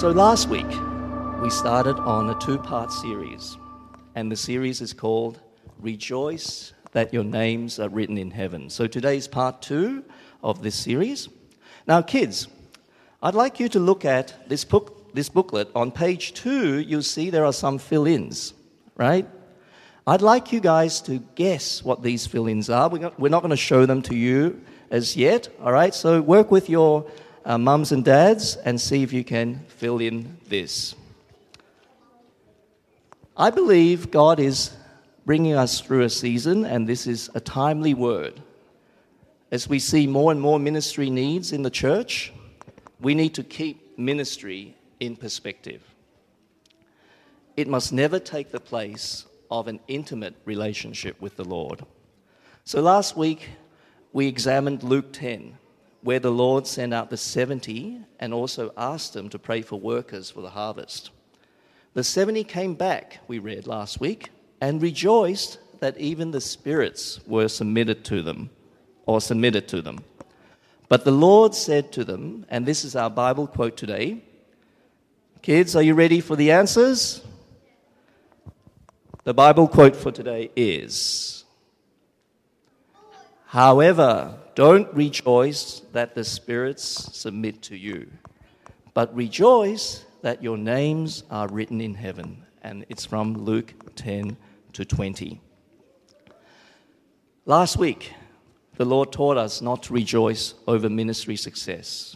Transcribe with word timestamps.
So 0.00 0.08
last 0.08 0.48
week, 0.48 0.66
we 1.42 1.50
started 1.50 1.96
on 1.96 2.30
a 2.30 2.38
two 2.38 2.56
part 2.56 2.90
series, 2.90 3.58
and 4.14 4.32
the 4.32 4.36
series 4.36 4.80
is 4.80 4.94
called 4.94 5.40
Rejoice 5.78 6.72
That 6.92 7.12
Your 7.12 7.22
Names 7.22 7.78
Are 7.78 7.90
Written 7.90 8.16
in 8.16 8.30
Heaven. 8.30 8.70
So 8.70 8.86
today's 8.86 9.28
part 9.28 9.60
two 9.60 10.02
of 10.42 10.62
this 10.62 10.74
series. 10.74 11.28
Now, 11.86 12.00
kids, 12.00 12.48
I'd 13.22 13.34
like 13.34 13.60
you 13.60 13.68
to 13.68 13.78
look 13.78 14.06
at 14.06 14.48
this, 14.48 14.64
book, 14.64 15.12
this 15.12 15.28
booklet. 15.28 15.68
On 15.74 15.92
page 15.92 16.32
two, 16.32 16.78
you'll 16.78 17.02
see 17.02 17.28
there 17.28 17.44
are 17.44 17.52
some 17.52 17.76
fill 17.76 18.06
ins, 18.06 18.54
right? 18.96 19.28
I'd 20.06 20.22
like 20.22 20.50
you 20.50 20.60
guys 20.60 21.02
to 21.02 21.18
guess 21.34 21.84
what 21.84 22.02
these 22.02 22.26
fill 22.26 22.46
ins 22.46 22.70
are. 22.70 22.88
We're 22.88 23.28
not 23.28 23.42
going 23.42 23.50
to 23.50 23.54
show 23.54 23.84
them 23.84 24.00
to 24.04 24.16
you 24.16 24.62
as 24.90 25.14
yet, 25.14 25.50
all 25.60 25.72
right? 25.72 25.94
So 25.94 26.22
work 26.22 26.50
with 26.50 26.70
your 26.70 27.04
uh, 27.44 27.58
mums 27.58 27.92
and 27.92 28.04
dads 28.04 28.56
and 28.56 28.80
see 28.80 29.02
if 29.02 29.12
you 29.12 29.24
can 29.24 29.64
fill 29.68 29.98
in 29.98 30.36
this. 30.48 30.94
I 33.36 33.50
believe 33.50 34.10
God 34.10 34.38
is 34.38 34.70
bringing 35.24 35.54
us 35.54 35.80
through 35.80 36.02
a 36.02 36.10
season, 36.10 36.64
and 36.64 36.88
this 36.88 37.06
is 37.06 37.30
a 37.34 37.40
timely 37.40 37.94
word. 37.94 38.40
As 39.50 39.68
we 39.68 39.78
see 39.78 40.06
more 40.06 40.32
and 40.32 40.40
more 40.40 40.58
ministry 40.58 41.10
needs 41.10 41.52
in 41.52 41.62
the 41.62 41.70
church, 41.70 42.32
we 43.00 43.14
need 43.14 43.34
to 43.34 43.42
keep 43.42 43.98
ministry 43.98 44.76
in 45.00 45.16
perspective. 45.16 45.82
It 47.56 47.68
must 47.68 47.92
never 47.92 48.18
take 48.18 48.52
the 48.52 48.60
place 48.60 49.26
of 49.50 49.68
an 49.68 49.80
intimate 49.88 50.34
relationship 50.44 51.20
with 51.20 51.36
the 51.36 51.44
Lord. 51.44 51.84
So 52.64 52.80
last 52.80 53.16
week, 53.16 53.48
we 54.12 54.26
examined 54.26 54.82
Luke 54.82 55.12
10, 55.12 55.58
where 56.02 56.18
the 56.18 56.32
Lord 56.32 56.66
sent 56.66 56.94
out 56.94 57.10
the 57.10 57.16
70 57.16 58.00
and 58.18 58.32
also 58.32 58.72
asked 58.76 59.12
them 59.12 59.28
to 59.28 59.38
pray 59.38 59.62
for 59.62 59.78
workers 59.78 60.30
for 60.30 60.40
the 60.40 60.50
harvest. 60.50 61.10
The 61.94 62.04
70 62.04 62.44
came 62.44 62.74
back, 62.74 63.18
we 63.28 63.38
read 63.38 63.66
last 63.66 64.00
week, 64.00 64.30
and 64.60 64.80
rejoiced 64.80 65.58
that 65.80 65.98
even 65.98 66.30
the 66.30 66.40
spirits 66.40 67.20
were 67.26 67.48
submitted 67.48 68.04
to 68.06 68.22
them 68.22 68.50
or 69.06 69.20
submitted 69.20 69.66
to 69.68 69.82
them. 69.82 69.98
But 70.88 71.04
the 71.04 71.12
Lord 71.12 71.54
said 71.54 71.92
to 71.92 72.04
them, 72.04 72.46
and 72.48 72.66
this 72.66 72.84
is 72.84 72.96
our 72.96 73.10
Bible 73.10 73.46
quote 73.46 73.76
today 73.76 74.22
Kids, 75.42 75.74
are 75.74 75.82
you 75.82 75.94
ready 75.94 76.20
for 76.20 76.36
the 76.36 76.50
answers? 76.50 77.22
The 79.24 79.34
Bible 79.34 79.68
quote 79.68 79.96
for 79.96 80.12
today 80.12 80.50
is 80.54 81.44
However, 83.46 84.38
don't 84.60 84.92
rejoice 84.92 85.80
that 85.92 86.14
the 86.14 86.22
spirits 86.22 86.82
submit 87.16 87.62
to 87.62 87.74
you, 87.74 88.06
but 88.92 89.16
rejoice 89.16 90.04
that 90.20 90.42
your 90.42 90.58
names 90.58 91.24
are 91.30 91.48
written 91.48 91.80
in 91.80 91.94
heaven. 91.94 92.44
And 92.60 92.84
it's 92.90 93.06
from 93.06 93.38
Luke 93.38 93.72
10 93.96 94.36
to 94.74 94.84
20. 94.84 95.40
Last 97.46 97.78
week, 97.78 98.12
the 98.76 98.84
Lord 98.84 99.12
taught 99.12 99.38
us 99.38 99.62
not 99.62 99.82
to 99.84 99.94
rejoice 99.94 100.52
over 100.68 100.90
ministry 100.90 101.36
success 101.36 102.14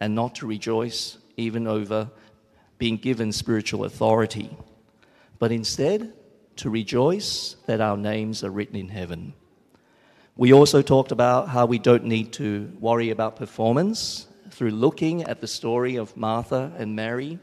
and 0.00 0.14
not 0.14 0.34
to 0.36 0.46
rejoice 0.46 1.18
even 1.36 1.66
over 1.66 2.10
being 2.78 2.96
given 2.96 3.32
spiritual 3.32 3.84
authority, 3.84 4.56
but 5.38 5.52
instead 5.52 6.14
to 6.56 6.70
rejoice 6.70 7.56
that 7.66 7.82
our 7.82 7.98
names 7.98 8.42
are 8.42 8.50
written 8.50 8.76
in 8.76 8.88
heaven. 8.88 9.34
We 10.34 10.54
also 10.54 10.80
talked 10.80 11.12
about 11.12 11.50
how 11.50 11.66
we 11.66 11.78
don't 11.78 12.04
need 12.04 12.32
to 12.34 12.72
worry 12.80 13.10
about 13.10 13.36
performance 13.36 14.26
through 14.48 14.70
looking 14.70 15.24
at 15.24 15.42
the 15.42 15.46
story 15.46 15.96
of 15.96 16.16
Martha 16.16 16.72
and 16.78 16.96
Mary. 16.96 17.38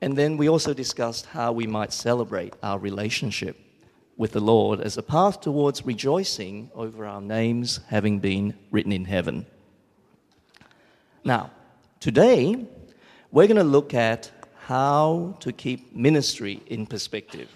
And 0.00 0.16
then 0.16 0.36
we 0.36 0.48
also 0.48 0.72
discussed 0.72 1.26
how 1.26 1.50
we 1.50 1.66
might 1.66 1.92
celebrate 1.92 2.54
our 2.62 2.78
relationship 2.78 3.56
with 4.16 4.30
the 4.30 4.40
Lord 4.40 4.80
as 4.80 4.98
a 4.98 5.02
path 5.02 5.40
towards 5.40 5.84
rejoicing 5.84 6.70
over 6.76 7.06
our 7.06 7.20
names 7.20 7.80
having 7.88 8.20
been 8.20 8.54
written 8.70 8.92
in 8.92 9.04
heaven. 9.04 9.44
Now, 11.24 11.50
today, 11.98 12.66
we're 13.32 13.48
going 13.48 13.56
to 13.56 13.64
look 13.64 13.94
at 13.94 14.30
how 14.58 15.36
to 15.40 15.50
keep 15.50 15.92
ministry 15.92 16.62
in 16.66 16.86
perspective. 16.86 17.50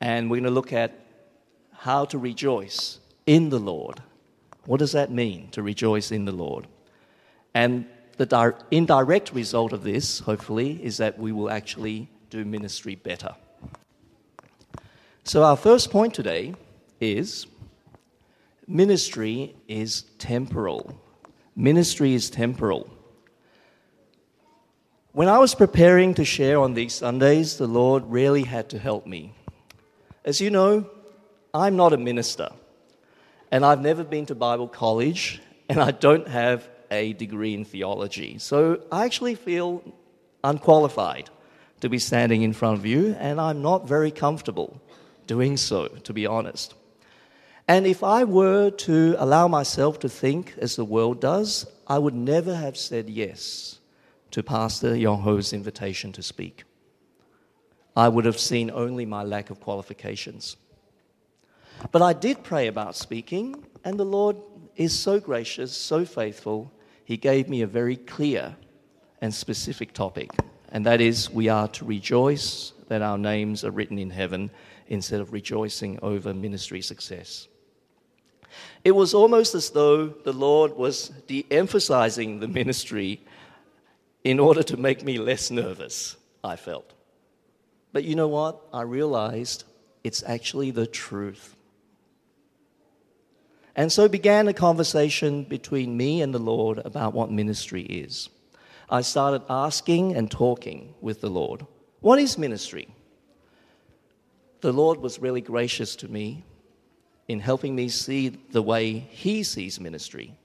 And 0.00 0.30
we're 0.30 0.36
going 0.36 0.44
to 0.44 0.50
look 0.50 0.72
at 0.72 1.03
how 1.84 2.02
to 2.06 2.16
rejoice 2.16 2.98
in 3.26 3.50
the 3.50 3.58
Lord. 3.58 4.02
What 4.64 4.78
does 4.78 4.92
that 4.92 5.10
mean 5.10 5.48
to 5.50 5.62
rejoice 5.62 6.10
in 6.10 6.24
the 6.24 6.32
Lord? 6.32 6.66
And 7.52 7.84
the 8.16 8.24
di- 8.24 8.52
indirect 8.70 9.34
result 9.34 9.74
of 9.74 9.82
this, 9.82 10.20
hopefully, 10.20 10.82
is 10.82 10.96
that 10.96 11.18
we 11.18 11.30
will 11.30 11.50
actually 11.50 12.08
do 12.30 12.42
ministry 12.46 12.94
better. 12.94 13.34
So, 15.24 15.42
our 15.42 15.58
first 15.58 15.90
point 15.90 16.14
today 16.14 16.54
is 17.02 17.46
ministry 18.66 19.54
is 19.68 20.04
temporal. 20.18 20.98
Ministry 21.54 22.14
is 22.14 22.30
temporal. 22.30 22.88
When 25.12 25.28
I 25.28 25.38
was 25.38 25.54
preparing 25.54 26.14
to 26.14 26.24
share 26.24 26.58
on 26.58 26.72
these 26.72 26.94
Sundays, 26.94 27.58
the 27.58 27.66
Lord 27.66 28.04
really 28.06 28.44
had 28.44 28.70
to 28.70 28.78
help 28.78 29.06
me. 29.06 29.34
As 30.24 30.40
you 30.40 30.48
know, 30.48 30.88
I'm 31.56 31.76
not 31.76 31.92
a 31.92 31.96
minister, 31.96 32.48
and 33.52 33.64
I've 33.64 33.80
never 33.80 34.02
been 34.02 34.26
to 34.26 34.34
Bible 34.34 34.66
college, 34.66 35.40
and 35.68 35.80
I 35.80 35.92
don't 35.92 36.26
have 36.26 36.68
a 36.90 37.12
degree 37.12 37.54
in 37.54 37.64
theology. 37.64 38.38
So 38.38 38.80
I 38.90 39.04
actually 39.04 39.36
feel 39.36 39.84
unqualified 40.42 41.30
to 41.80 41.88
be 41.88 42.00
standing 42.00 42.42
in 42.42 42.54
front 42.54 42.78
of 42.78 42.84
you, 42.84 43.14
and 43.20 43.40
I'm 43.40 43.62
not 43.62 43.86
very 43.86 44.10
comfortable 44.10 44.82
doing 45.28 45.56
so, 45.56 45.86
to 45.86 46.12
be 46.12 46.26
honest. 46.26 46.74
And 47.68 47.86
if 47.86 48.02
I 48.02 48.24
were 48.24 48.70
to 48.70 49.14
allow 49.16 49.46
myself 49.46 50.00
to 50.00 50.08
think 50.08 50.54
as 50.58 50.74
the 50.74 50.84
world 50.84 51.20
does, 51.20 51.66
I 51.86 51.98
would 51.98 52.14
never 52.14 52.56
have 52.56 52.76
said 52.76 53.08
yes 53.08 53.78
to 54.32 54.42
Pastor 54.42 54.96
Yong 54.96 55.22
Ho's 55.22 55.52
invitation 55.52 56.10
to 56.14 56.22
speak. 56.22 56.64
I 57.96 58.08
would 58.08 58.24
have 58.24 58.40
seen 58.40 58.72
only 58.72 59.06
my 59.06 59.22
lack 59.22 59.50
of 59.50 59.60
qualifications. 59.60 60.56
But 61.92 62.02
I 62.02 62.12
did 62.12 62.42
pray 62.42 62.66
about 62.66 62.96
speaking, 62.96 63.64
and 63.84 63.98
the 63.98 64.04
Lord 64.04 64.36
is 64.76 64.98
so 64.98 65.20
gracious, 65.20 65.76
so 65.76 66.04
faithful. 66.04 66.72
He 67.04 67.16
gave 67.16 67.48
me 67.48 67.62
a 67.62 67.66
very 67.66 67.96
clear 67.96 68.56
and 69.20 69.32
specific 69.32 69.92
topic, 69.92 70.30
and 70.72 70.84
that 70.86 71.00
is 71.00 71.30
we 71.30 71.48
are 71.48 71.68
to 71.68 71.84
rejoice 71.84 72.72
that 72.88 73.02
our 73.02 73.18
names 73.18 73.64
are 73.64 73.70
written 73.70 73.98
in 73.98 74.10
heaven 74.10 74.50
instead 74.88 75.20
of 75.20 75.32
rejoicing 75.32 75.98
over 76.02 76.34
ministry 76.34 76.82
success. 76.82 77.48
It 78.84 78.92
was 78.92 79.14
almost 79.14 79.54
as 79.54 79.70
though 79.70 80.06
the 80.06 80.32
Lord 80.32 80.76
was 80.76 81.08
de 81.26 81.46
emphasizing 81.50 82.40
the 82.40 82.48
ministry 82.48 83.20
in 84.22 84.38
order 84.38 84.62
to 84.62 84.76
make 84.76 85.02
me 85.02 85.18
less 85.18 85.50
nervous, 85.50 86.16
I 86.42 86.56
felt. 86.56 86.92
But 87.92 88.04
you 88.04 88.14
know 88.14 88.28
what? 88.28 88.60
I 88.72 88.82
realized 88.82 89.64
it's 90.02 90.22
actually 90.26 90.70
the 90.70 90.86
truth. 90.86 91.53
And 93.76 93.90
so 93.90 94.08
began 94.08 94.46
a 94.46 94.54
conversation 94.54 95.44
between 95.44 95.96
me 95.96 96.22
and 96.22 96.32
the 96.32 96.38
Lord 96.38 96.78
about 96.84 97.12
what 97.12 97.30
ministry 97.30 97.82
is. 97.82 98.28
I 98.88 99.00
started 99.00 99.42
asking 99.50 100.14
and 100.14 100.30
talking 100.30 100.94
with 101.00 101.20
the 101.20 101.30
Lord. 101.30 101.66
What 102.00 102.18
is 102.18 102.38
ministry? 102.38 102.88
The 104.60 104.72
Lord 104.72 104.98
was 104.98 105.18
really 105.18 105.40
gracious 105.40 105.96
to 105.96 106.08
me 106.08 106.44
in 107.26 107.40
helping 107.40 107.74
me 107.74 107.88
see 107.88 108.28
the 108.28 108.62
way 108.62 108.98
He 109.10 109.42
sees 109.42 109.80
ministry. 109.80 110.36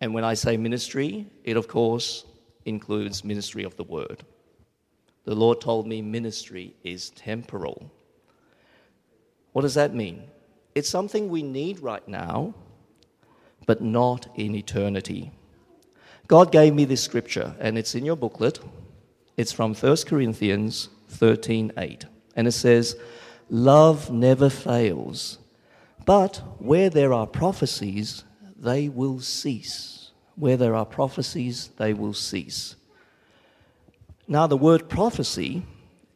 And 0.00 0.14
when 0.14 0.24
I 0.24 0.34
say 0.34 0.56
ministry, 0.56 1.26
it 1.42 1.56
of 1.56 1.68
course 1.68 2.24
includes 2.64 3.24
ministry 3.24 3.64
of 3.64 3.76
the 3.76 3.84
Word. 3.84 4.22
The 5.24 5.34
Lord 5.34 5.60
told 5.60 5.86
me 5.86 6.02
ministry 6.02 6.74
is 6.84 7.10
temporal. 7.10 7.90
What 9.52 9.62
does 9.62 9.74
that 9.74 9.94
mean? 9.94 10.22
It's 10.76 10.90
something 10.90 11.30
we 11.30 11.42
need 11.42 11.80
right 11.80 12.06
now, 12.06 12.52
but 13.64 13.80
not 13.80 14.28
in 14.34 14.54
eternity. 14.54 15.32
God 16.28 16.52
gave 16.52 16.74
me 16.74 16.84
this 16.84 17.02
scripture, 17.02 17.56
and 17.58 17.78
it's 17.78 17.94
in 17.94 18.04
your 18.04 18.14
booklet. 18.14 18.60
It's 19.38 19.52
from 19.52 19.74
1 19.74 19.96
Corinthians 20.06 20.90
13 21.08 21.72
8. 21.78 22.04
And 22.36 22.46
it 22.46 22.52
says, 22.52 22.94
Love 23.48 24.10
never 24.10 24.50
fails, 24.50 25.38
but 26.04 26.42
where 26.58 26.90
there 26.90 27.14
are 27.14 27.26
prophecies, 27.26 28.24
they 28.54 28.90
will 28.90 29.20
cease. 29.20 30.10
Where 30.34 30.58
there 30.58 30.74
are 30.74 30.84
prophecies, 30.84 31.70
they 31.78 31.94
will 31.94 32.12
cease. 32.12 32.76
Now, 34.28 34.46
the 34.46 34.58
word 34.58 34.90
prophecy 34.90 35.62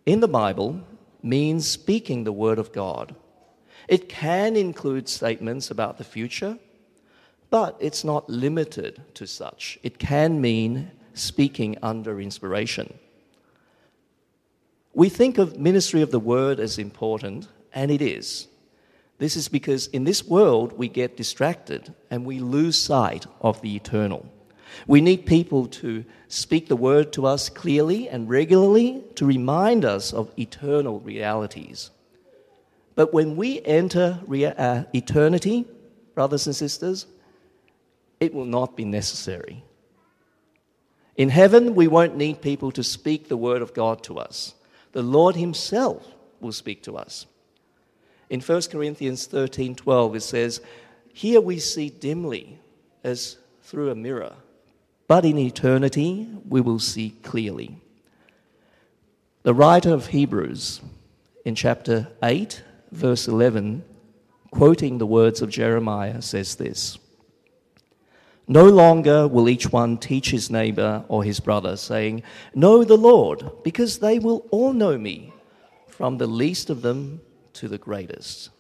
in 0.04 0.20
the 0.20 0.28
Bible 0.28 0.82
means 1.22 1.66
speaking 1.66 2.24
the 2.24 2.32
word 2.32 2.58
of 2.58 2.72
God. 2.72 3.16
It 3.88 4.08
can 4.08 4.56
include 4.56 5.08
statements 5.08 5.70
about 5.70 5.98
the 5.98 6.04
future, 6.04 6.58
but 7.50 7.76
it's 7.80 8.04
not 8.04 8.28
limited 8.28 9.02
to 9.14 9.26
such. 9.26 9.78
It 9.82 9.98
can 9.98 10.40
mean 10.40 10.90
speaking 11.14 11.76
under 11.82 12.20
inspiration. 12.20 12.94
We 14.94 15.08
think 15.08 15.38
of 15.38 15.58
ministry 15.58 16.02
of 16.02 16.10
the 16.10 16.20
word 16.20 16.60
as 16.60 16.78
important, 16.78 17.48
and 17.72 17.90
it 17.90 18.02
is. 18.02 18.48
This 19.18 19.36
is 19.36 19.48
because 19.48 19.86
in 19.88 20.04
this 20.04 20.24
world 20.24 20.78
we 20.78 20.88
get 20.88 21.16
distracted 21.16 21.94
and 22.10 22.24
we 22.24 22.38
lose 22.38 22.78
sight 22.78 23.26
of 23.40 23.60
the 23.60 23.76
eternal. 23.76 24.26
We 24.86 25.00
need 25.00 25.26
people 25.26 25.66
to 25.66 26.04
speak 26.28 26.68
the 26.68 26.76
word 26.76 27.12
to 27.12 27.26
us 27.26 27.48
clearly 27.48 28.08
and 28.08 28.28
regularly 28.28 29.02
to 29.16 29.26
remind 29.26 29.84
us 29.84 30.12
of 30.12 30.32
eternal 30.38 31.00
realities. 31.00 31.90
But 33.00 33.14
when 33.14 33.35
we 33.35 33.62
enter 33.62 34.20
uh, 34.29 34.85
eternity, 34.93 35.64
brothers 36.14 36.47
and 36.47 36.55
sisters, 36.55 37.06
it 38.20 38.35
will 38.35 38.44
not 38.44 38.76
be 38.76 38.85
necessary. 38.85 39.64
In 41.17 41.31
heaven, 41.31 41.75
we 41.75 41.88
won't 41.88 42.19
need 42.19 42.43
people 42.43 42.70
to 42.73 42.85
speak 42.85 43.26
the 43.26 43.38
word 43.38 43.62
of 43.62 43.73
God 43.73 44.02
to 44.02 44.19
us. 44.19 44.55
The 44.93 45.00
Lord 45.00 45.35
Himself 45.35 46.06
will 46.43 46.52
speak 46.52 46.82
to 46.82 46.99
us. 46.99 47.25
In 48.29 48.43
1 48.43 48.62
Corinthians 48.70 49.25
13 49.25 49.76
12, 49.76 50.17
it 50.17 50.20
says, 50.20 50.61
Here 51.14 51.41
we 51.41 51.58
see 51.58 51.88
dimly 51.88 52.58
as 53.02 53.38
through 53.62 53.88
a 53.88 53.94
mirror, 53.94 54.35
but 55.08 55.25
in 55.25 55.38
eternity 55.38 56.29
we 56.47 56.61
will 56.61 56.79
see 56.79 57.17
clearly. 57.23 57.79
The 59.43 59.55
writer 59.55 59.94
of 59.94 60.08
Hebrews, 60.08 60.82
in 61.47 61.55
chapter 61.55 62.08
8, 62.23 62.64
verse 62.90 63.28
11, 63.28 63.84
quoting 64.50 64.98
the 64.98 65.06
words 65.06 65.42
of 65.42 65.50
Jeremiah, 65.50 66.22
says 66.22 66.56
this 66.56 66.98
No 68.48 68.64
longer 68.64 69.28
will 69.28 69.48
each 69.48 69.72
one 69.72 69.96
teach 69.98 70.31
his 70.31 70.50
neighbor 70.50 71.04
or 71.08 71.25
his 71.25 71.40
brother, 71.40 71.76
saying, 71.76 72.22
Know 72.54 72.84
the 72.84 72.96
Lord, 72.96 73.50
because 73.62 73.98
they 73.98 74.19
will 74.19 74.46
all 74.50 74.72
know 74.72 74.98
me, 74.98 75.32
from 75.88 76.19
the 76.19 76.26
least 76.26 76.70
of 76.70 76.82
them 76.82 77.20
to 77.54 77.69
the 77.69 77.78
greatest. 77.78 78.50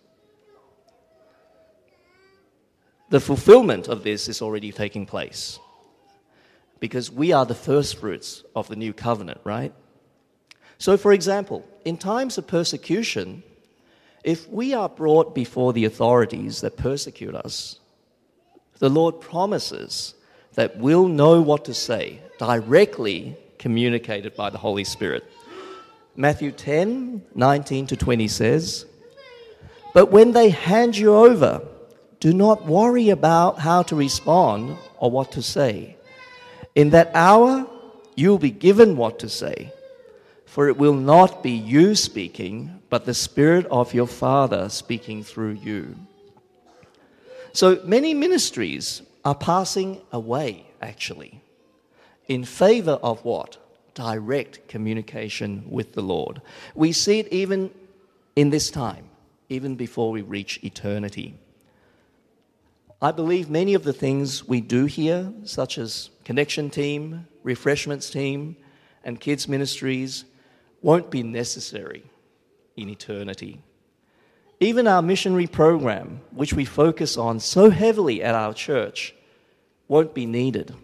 The 3.08 3.20
fulfillment 3.20 3.88
of 3.88 4.04
this 4.04 4.28
is 4.28 4.40
already 4.40 4.70
taking 4.70 5.04
place 5.04 5.58
because 6.78 7.10
we 7.10 7.32
are 7.32 7.44
the 7.44 7.54
first 7.54 7.98
fruits 7.98 8.42
of 8.56 8.68
the 8.68 8.76
new 8.76 8.92
covenant, 8.92 9.40
right? 9.44 9.72
So, 10.78 10.96
for 10.96 11.12
example, 11.12 11.64
in 11.84 11.98
times 11.98 12.38
of 12.38 12.46
persecution, 12.46 13.42
if 14.24 14.48
we 14.48 14.74
are 14.74 14.88
brought 14.88 15.34
before 15.34 15.72
the 15.72 15.84
authorities 15.84 16.60
that 16.60 16.76
persecute 16.76 17.34
us, 17.34 17.78
the 18.78 18.90
Lord 18.90 19.20
promises 19.20 20.14
that 20.54 20.76
we'll 20.78 21.08
know 21.08 21.40
what 21.40 21.64
to 21.66 21.74
say, 21.74 22.20
directly 22.38 23.36
communicated 23.58 24.34
by 24.34 24.50
the 24.50 24.58
Holy 24.58 24.84
Spirit. 24.84 25.24
Matthew 26.16 26.50
10 26.50 27.22
19 27.34 27.86
to 27.88 27.96
20 27.96 28.28
says, 28.28 28.86
But 29.94 30.10
when 30.10 30.32
they 30.32 30.50
hand 30.50 30.96
you 30.96 31.14
over, 31.14 31.62
do 32.18 32.34
not 32.34 32.66
worry 32.66 33.10
about 33.10 33.58
how 33.58 33.82
to 33.84 33.96
respond 33.96 34.76
or 34.98 35.10
what 35.10 35.32
to 35.32 35.42
say. 35.42 35.96
In 36.74 36.90
that 36.90 37.10
hour, 37.14 37.66
you'll 38.14 38.38
be 38.38 38.50
given 38.50 38.96
what 38.96 39.18
to 39.20 39.28
say, 39.28 39.72
for 40.50 40.68
it 40.68 40.76
will 40.76 40.94
not 40.94 41.44
be 41.44 41.52
you 41.52 41.94
speaking, 41.94 42.82
but 42.88 43.04
the 43.04 43.14
Spirit 43.14 43.64
of 43.66 43.94
your 43.94 44.08
Father 44.08 44.68
speaking 44.68 45.22
through 45.22 45.52
you. 45.52 45.94
So 47.52 47.80
many 47.84 48.14
ministries 48.14 49.00
are 49.24 49.36
passing 49.36 50.00
away, 50.10 50.66
actually, 50.82 51.40
in 52.26 52.44
favor 52.44 52.98
of 53.00 53.24
what? 53.24 53.58
Direct 53.94 54.66
communication 54.66 55.62
with 55.70 55.92
the 55.92 56.02
Lord. 56.02 56.42
We 56.74 56.90
see 56.90 57.20
it 57.20 57.28
even 57.28 57.70
in 58.34 58.50
this 58.50 58.72
time, 58.72 59.04
even 59.48 59.76
before 59.76 60.10
we 60.10 60.22
reach 60.22 60.58
eternity. 60.64 61.38
I 63.00 63.12
believe 63.12 63.48
many 63.48 63.74
of 63.74 63.84
the 63.84 63.92
things 63.92 64.48
we 64.48 64.60
do 64.60 64.86
here, 64.86 65.32
such 65.44 65.78
as 65.78 66.10
connection 66.24 66.70
team, 66.70 67.28
refreshments 67.44 68.10
team, 68.10 68.56
and 69.04 69.20
kids 69.20 69.46
ministries, 69.46 70.24
won't 70.82 71.10
be 71.10 71.22
necessary 71.22 72.04
in 72.76 72.88
eternity. 72.88 73.60
Even 74.60 74.86
our 74.86 75.02
missionary 75.02 75.46
program, 75.46 76.20
which 76.32 76.52
we 76.52 76.64
focus 76.64 77.16
on 77.16 77.40
so 77.40 77.70
heavily 77.70 78.22
at 78.22 78.34
our 78.34 78.52
church, 78.52 79.14
won't 79.88 80.14
be 80.14 80.26
needed. 80.26 80.74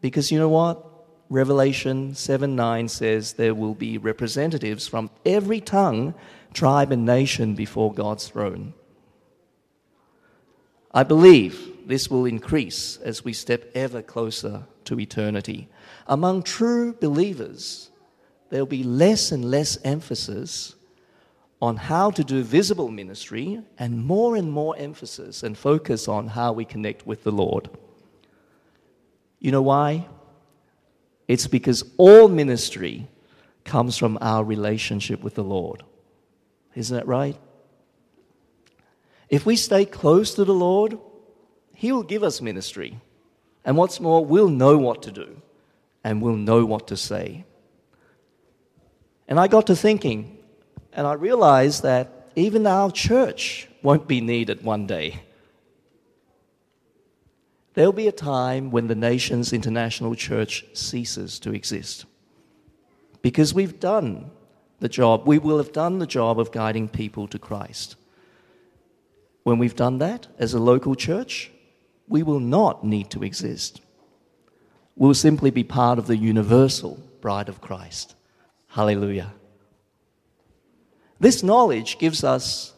Because 0.00 0.30
you 0.30 0.38
know 0.38 0.48
what? 0.48 0.84
Revelation 1.28 2.14
7 2.14 2.56
9 2.56 2.88
says 2.88 3.34
there 3.34 3.54
will 3.54 3.74
be 3.74 3.98
representatives 3.98 4.86
from 4.88 5.10
every 5.26 5.60
tongue, 5.60 6.14
tribe, 6.54 6.90
and 6.90 7.04
nation 7.04 7.54
before 7.54 7.92
God's 7.92 8.28
throne. 8.28 8.72
I 10.94 11.02
believe 11.02 11.86
this 11.86 12.08
will 12.08 12.24
increase 12.24 12.96
as 12.98 13.24
we 13.24 13.32
step 13.32 13.70
ever 13.74 14.00
closer 14.00 14.64
to 14.84 14.98
eternity. 14.98 15.68
Among 16.06 16.42
true 16.42 16.94
believers, 16.94 17.90
there'll 18.50 18.66
be 18.66 18.82
less 18.82 19.32
and 19.32 19.44
less 19.50 19.78
emphasis 19.84 20.74
on 21.60 21.76
how 21.76 22.10
to 22.10 22.22
do 22.22 22.42
visible 22.42 22.88
ministry 22.88 23.60
and 23.78 24.04
more 24.04 24.36
and 24.36 24.50
more 24.50 24.76
emphasis 24.76 25.42
and 25.42 25.58
focus 25.58 26.06
on 26.06 26.28
how 26.28 26.52
we 26.52 26.64
connect 26.64 27.06
with 27.06 27.24
the 27.24 27.32
Lord. 27.32 27.68
You 29.40 29.50
know 29.50 29.62
why? 29.62 30.06
It's 31.26 31.46
because 31.46 31.84
all 31.96 32.28
ministry 32.28 33.08
comes 33.64 33.98
from 33.98 34.18
our 34.20 34.44
relationship 34.44 35.22
with 35.22 35.34
the 35.34 35.44
Lord. 35.44 35.82
Isn't 36.74 36.96
that 36.96 37.06
right? 37.06 37.36
If 39.28 39.44
we 39.44 39.56
stay 39.56 39.84
close 39.84 40.34
to 40.34 40.44
the 40.44 40.54
Lord, 40.54 40.98
He 41.74 41.92
will 41.92 42.02
give 42.02 42.22
us 42.22 42.40
ministry. 42.40 42.98
And 43.64 43.76
what's 43.76 44.00
more, 44.00 44.24
we'll 44.24 44.48
know 44.48 44.78
what 44.78 45.02
to 45.02 45.12
do 45.12 45.42
and 46.02 46.22
we'll 46.22 46.36
know 46.36 46.64
what 46.64 46.86
to 46.88 46.96
say. 46.96 47.44
And 49.28 49.38
I 49.38 49.46
got 49.46 49.66
to 49.66 49.76
thinking, 49.76 50.38
and 50.92 51.06
I 51.06 51.12
realized 51.12 51.82
that 51.82 52.30
even 52.34 52.66
our 52.66 52.90
church 52.90 53.68
won't 53.82 54.08
be 54.08 54.20
needed 54.20 54.64
one 54.64 54.86
day. 54.86 55.20
There'll 57.74 57.92
be 57.92 58.08
a 58.08 58.12
time 58.12 58.70
when 58.70 58.88
the 58.88 58.94
Nations 58.94 59.52
International 59.52 60.14
Church 60.14 60.64
ceases 60.72 61.38
to 61.40 61.54
exist. 61.54 62.06
Because 63.22 63.52
we've 63.54 63.78
done 63.78 64.30
the 64.80 64.88
job, 64.88 65.26
we 65.26 65.38
will 65.38 65.58
have 65.58 65.72
done 65.72 65.98
the 65.98 66.06
job 66.06 66.40
of 66.40 66.50
guiding 66.50 66.88
people 66.88 67.28
to 67.28 67.38
Christ. 67.38 67.96
When 69.42 69.58
we've 69.58 69.76
done 69.76 69.98
that 69.98 70.26
as 70.38 70.54
a 70.54 70.58
local 70.58 70.94
church, 70.94 71.50
we 72.08 72.22
will 72.22 72.40
not 72.40 72.84
need 72.84 73.10
to 73.10 73.22
exist. 73.22 73.80
We'll 74.96 75.14
simply 75.14 75.50
be 75.50 75.64
part 75.64 75.98
of 75.98 76.06
the 76.06 76.16
universal 76.16 76.98
bride 77.20 77.48
of 77.48 77.60
Christ. 77.60 78.14
Hallelujah. 78.78 79.34
This 81.18 81.42
knowledge 81.42 81.98
gives 81.98 82.22
us 82.22 82.74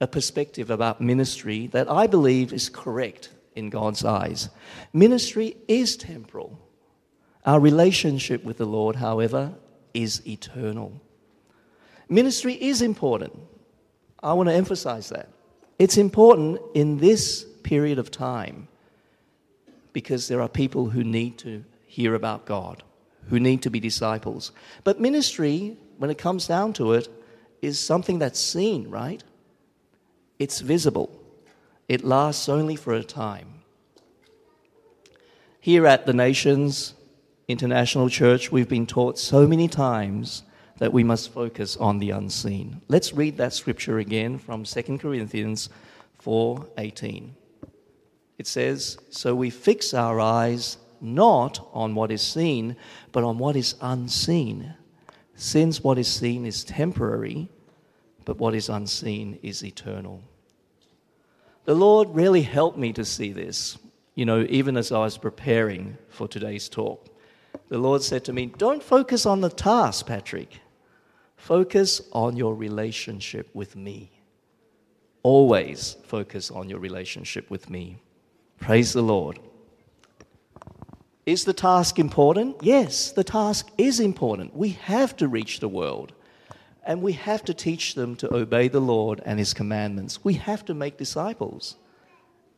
a 0.00 0.06
perspective 0.06 0.70
about 0.70 1.00
ministry 1.00 1.66
that 1.72 1.90
I 1.90 2.06
believe 2.06 2.52
is 2.52 2.68
correct 2.68 3.30
in 3.56 3.70
God's 3.70 4.04
eyes. 4.04 4.50
Ministry 4.92 5.56
is 5.66 5.96
temporal. 5.96 6.60
Our 7.44 7.58
relationship 7.58 8.44
with 8.44 8.58
the 8.58 8.66
Lord, 8.66 8.94
however, 8.94 9.54
is 9.94 10.24
eternal. 10.28 10.92
Ministry 12.08 12.54
is 12.54 12.80
important. 12.80 13.36
I 14.22 14.34
want 14.34 14.48
to 14.48 14.54
emphasize 14.54 15.08
that. 15.08 15.28
It's 15.80 15.96
important 15.96 16.60
in 16.72 16.98
this 16.98 17.44
period 17.64 17.98
of 17.98 18.12
time 18.12 18.68
because 19.92 20.28
there 20.28 20.40
are 20.40 20.48
people 20.48 20.90
who 20.90 21.02
need 21.02 21.36
to 21.38 21.64
hear 21.84 22.14
about 22.14 22.46
God, 22.46 22.84
who 23.30 23.40
need 23.40 23.62
to 23.62 23.70
be 23.70 23.80
disciples. 23.80 24.52
But 24.84 25.00
ministry, 25.00 25.76
when 25.98 26.10
it 26.10 26.18
comes 26.18 26.46
down 26.46 26.72
to 26.74 26.92
it, 26.92 27.08
is 27.62 27.78
something 27.78 28.18
that's 28.18 28.40
seen, 28.40 28.90
right? 28.90 29.22
It's 30.38 30.60
visible. 30.60 31.10
It 31.88 32.04
lasts 32.04 32.48
only 32.48 32.76
for 32.76 32.92
a 32.92 33.04
time. 33.04 33.62
Here 35.60 35.86
at 35.86 36.06
the 36.06 36.12
Nations 36.12 36.94
International 37.46 38.08
Church, 38.08 38.50
we've 38.50 38.68
been 38.68 38.86
taught 38.86 39.18
so 39.18 39.46
many 39.46 39.68
times 39.68 40.42
that 40.78 40.92
we 40.92 41.04
must 41.04 41.32
focus 41.32 41.76
on 41.76 41.98
the 41.98 42.10
unseen. 42.10 42.80
Let's 42.88 43.12
read 43.12 43.36
that 43.36 43.52
scripture 43.52 43.98
again 43.98 44.38
from 44.38 44.64
2 44.64 44.98
Corinthians 44.98 45.68
4:18. 46.18 47.34
It 48.38 48.46
says, 48.46 48.96
"So 49.10 49.34
we 49.34 49.50
fix 49.50 49.92
our 49.92 50.18
eyes 50.18 50.78
not 51.00 51.68
on 51.72 51.94
what 51.94 52.10
is 52.10 52.22
seen, 52.22 52.76
but 53.12 53.24
on 53.24 53.38
what 53.38 53.56
is 53.56 53.74
unseen, 53.80 54.74
since 55.34 55.82
what 55.82 55.98
is 55.98 56.08
seen 56.08 56.46
is 56.46 56.64
temporary, 56.64 57.48
but 58.24 58.38
what 58.38 58.54
is 58.54 58.68
unseen 58.68 59.38
is 59.42 59.64
eternal." 59.64 60.22
The 61.64 61.74
Lord 61.74 62.08
really 62.14 62.42
helped 62.42 62.78
me 62.78 62.92
to 62.94 63.04
see 63.04 63.32
this, 63.32 63.78
you 64.14 64.24
know, 64.24 64.46
even 64.48 64.76
as 64.76 64.90
I 64.90 65.00
was 65.00 65.18
preparing 65.18 65.96
for 66.08 66.26
today's 66.26 66.68
talk. 66.68 67.06
the 67.68 67.78
Lord 67.78 68.02
said 68.02 68.24
to 68.24 68.32
me, 68.32 68.46
Don't 68.46 68.82
focus 68.82 69.26
on 69.26 69.40
the 69.40 69.48
task, 69.48 70.06
Patrick. 70.06 70.60
Focus 71.36 72.02
on 72.12 72.36
your 72.36 72.54
relationship 72.54 73.48
with 73.54 73.76
me. 73.76 74.10
Always 75.22 75.96
focus 76.04 76.50
on 76.50 76.68
your 76.68 76.78
relationship 76.78 77.50
with 77.50 77.70
me. 77.70 77.98
Praise 78.58 78.92
the 78.92 79.02
Lord. 79.02 79.38
Is 81.26 81.44
the 81.44 81.52
task 81.52 81.98
important? 81.98 82.56
Yes, 82.62 83.12
the 83.12 83.24
task 83.24 83.68
is 83.76 84.00
important. 84.00 84.56
We 84.56 84.70
have 84.70 85.16
to 85.16 85.28
reach 85.28 85.60
the 85.60 85.68
world. 85.68 86.12
And 86.82 87.02
we 87.02 87.12
have 87.12 87.44
to 87.44 87.54
teach 87.54 87.94
them 87.94 88.16
to 88.16 88.34
obey 88.34 88.68
the 88.68 88.80
Lord 88.80 89.20
and 89.26 89.38
His 89.38 89.52
commandments. 89.52 90.24
We 90.24 90.34
have 90.34 90.64
to 90.64 90.74
make 90.74 90.96
disciples. 90.96 91.76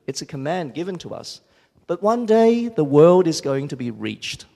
It's 0.06 0.22
a 0.22 0.26
command 0.26 0.74
given 0.74 0.96
to 0.98 1.14
us. 1.14 1.40
But 1.86 2.02
one 2.02 2.24
day, 2.24 2.68
the 2.68 2.84
world 2.84 3.26
is 3.26 3.40
going 3.40 3.68
to 3.68 3.76
be 3.76 3.90
reached. 3.90 4.46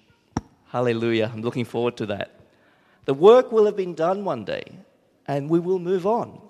Hallelujah. 0.69 1.31
I'm 1.33 1.43
looking 1.43 1.65
forward 1.65 1.97
to 1.99 2.07
that. 2.07 2.41
The 3.07 3.15
work 3.15 3.53
will 3.53 3.67
have 3.67 3.77
been 3.77 3.95
done 3.95 4.25
one 4.25 4.45
day, 4.45 4.65
and 5.27 5.51
we 5.51 5.59
will 5.59 5.79
move 5.79 6.07
on. 6.07 6.41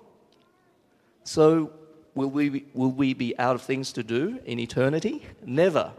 So, 1.23 1.71
will 2.15 2.29
we, 2.29 2.65
will 2.73 2.91
we 2.91 3.13
be 3.13 3.37
out 3.37 3.55
of 3.55 3.61
things 3.63 3.91
to 3.93 4.03
do 4.03 4.39
in 4.45 4.59
eternity? 4.59 5.25
Never. 5.43 5.91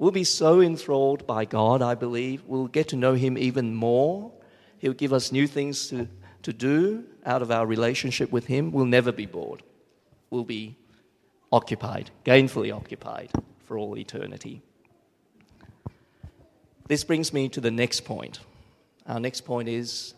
We'll 0.00 0.12
be 0.12 0.24
so 0.24 0.62
enthralled 0.62 1.26
by 1.26 1.44
God, 1.44 1.82
I 1.82 1.94
believe. 1.94 2.42
We'll 2.46 2.68
get 2.68 2.88
to 2.88 2.96
know 2.96 3.12
Him 3.12 3.36
even 3.36 3.74
more. 3.74 4.32
He'll 4.78 4.94
give 4.94 5.12
us 5.12 5.30
new 5.30 5.46
things 5.46 5.88
to, 5.88 6.08
to 6.42 6.54
do 6.54 7.04
out 7.26 7.42
of 7.42 7.50
our 7.50 7.66
relationship 7.66 8.32
with 8.32 8.46
Him. 8.46 8.72
We'll 8.72 8.86
never 8.86 9.12
be 9.12 9.26
bored. 9.26 9.62
We'll 10.30 10.44
be 10.44 10.74
occupied, 11.52 12.10
gainfully 12.24 12.74
occupied 12.74 13.30
for 13.66 13.76
all 13.76 13.98
eternity. 13.98 14.62
This 16.88 17.04
brings 17.04 17.34
me 17.34 17.50
to 17.50 17.60
the 17.60 17.70
next 17.70 18.06
point. 18.06 18.40
Our 19.06 19.20
next 19.20 19.42
point 19.42 19.68
is 19.68 20.14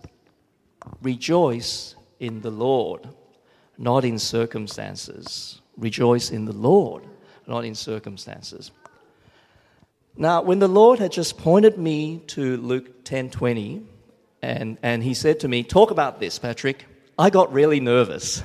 rejoice 1.02 1.96
in 2.20 2.40
the 2.42 2.52
Lord, 2.52 3.08
not 3.78 4.04
in 4.04 4.20
circumstances. 4.20 5.60
Rejoice 5.76 6.30
in 6.30 6.44
the 6.44 6.52
Lord, 6.52 7.02
not 7.48 7.64
in 7.64 7.74
circumstances. 7.74 8.70
Now, 10.16 10.42
when 10.42 10.58
the 10.58 10.68
Lord 10.68 10.98
had 10.98 11.12
just 11.12 11.38
pointed 11.38 11.78
me 11.78 12.22
to 12.28 12.58
Luke 12.58 13.04
10:20, 13.04 13.84
and, 14.42 14.76
and 14.82 15.02
he 15.02 15.14
said 15.14 15.40
to 15.40 15.48
me, 15.48 15.62
Talk 15.62 15.90
about 15.90 16.20
this, 16.20 16.38
Patrick, 16.38 16.84
I 17.18 17.30
got 17.30 17.52
really 17.52 17.80
nervous. 17.80 18.42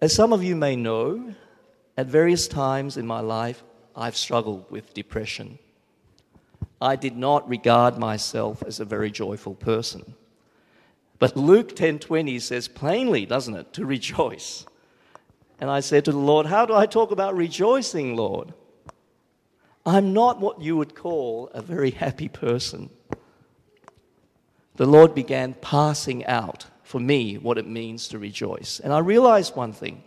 As 0.00 0.12
some 0.12 0.32
of 0.32 0.44
you 0.44 0.54
may 0.54 0.76
know, 0.76 1.34
at 1.96 2.06
various 2.06 2.46
times 2.46 2.96
in 2.96 3.06
my 3.06 3.20
life, 3.20 3.62
I've 3.96 4.16
struggled 4.16 4.70
with 4.70 4.94
depression. 4.94 5.58
I 6.80 6.96
did 6.96 7.16
not 7.16 7.48
regard 7.48 7.98
myself 7.98 8.62
as 8.66 8.80
a 8.80 8.84
very 8.84 9.10
joyful 9.10 9.54
person. 9.54 10.14
But 11.18 11.36
Luke 11.36 11.74
10:20 11.74 12.40
says 12.40 12.68
plainly, 12.68 13.26
doesn't 13.26 13.54
it, 13.54 13.72
to 13.74 13.84
rejoice. 13.84 14.66
And 15.60 15.70
I 15.70 15.80
said 15.80 16.04
to 16.04 16.12
the 16.12 16.18
Lord, 16.18 16.46
"How 16.46 16.64
do 16.64 16.74
I 16.74 16.86
talk 16.86 17.10
about 17.10 17.36
rejoicing, 17.36 18.16
Lord?" 18.16 18.54
I'm 19.84 20.12
not 20.12 20.40
what 20.40 20.60
you 20.60 20.76
would 20.76 20.94
call 20.94 21.48
a 21.52 21.60
very 21.60 21.90
happy 21.90 22.28
person. 22.28 22.90
The 24.76 24.86
Lord 24.86 25.14
began 25.14 25.54
passing 25.54 26.24
out 26.26 26.66
for 26.82 27.00
me 27.00 27.36
what 27.36 27.58
it 27.58 27.66
means 27.66 28.08
to 28.08 28.18
rejoice. 28.18 28.80
And 28.80 28.92
I 28.92 28.98
realized 28.98 29.56
one 29.56 29.72
thing 29.72 30.02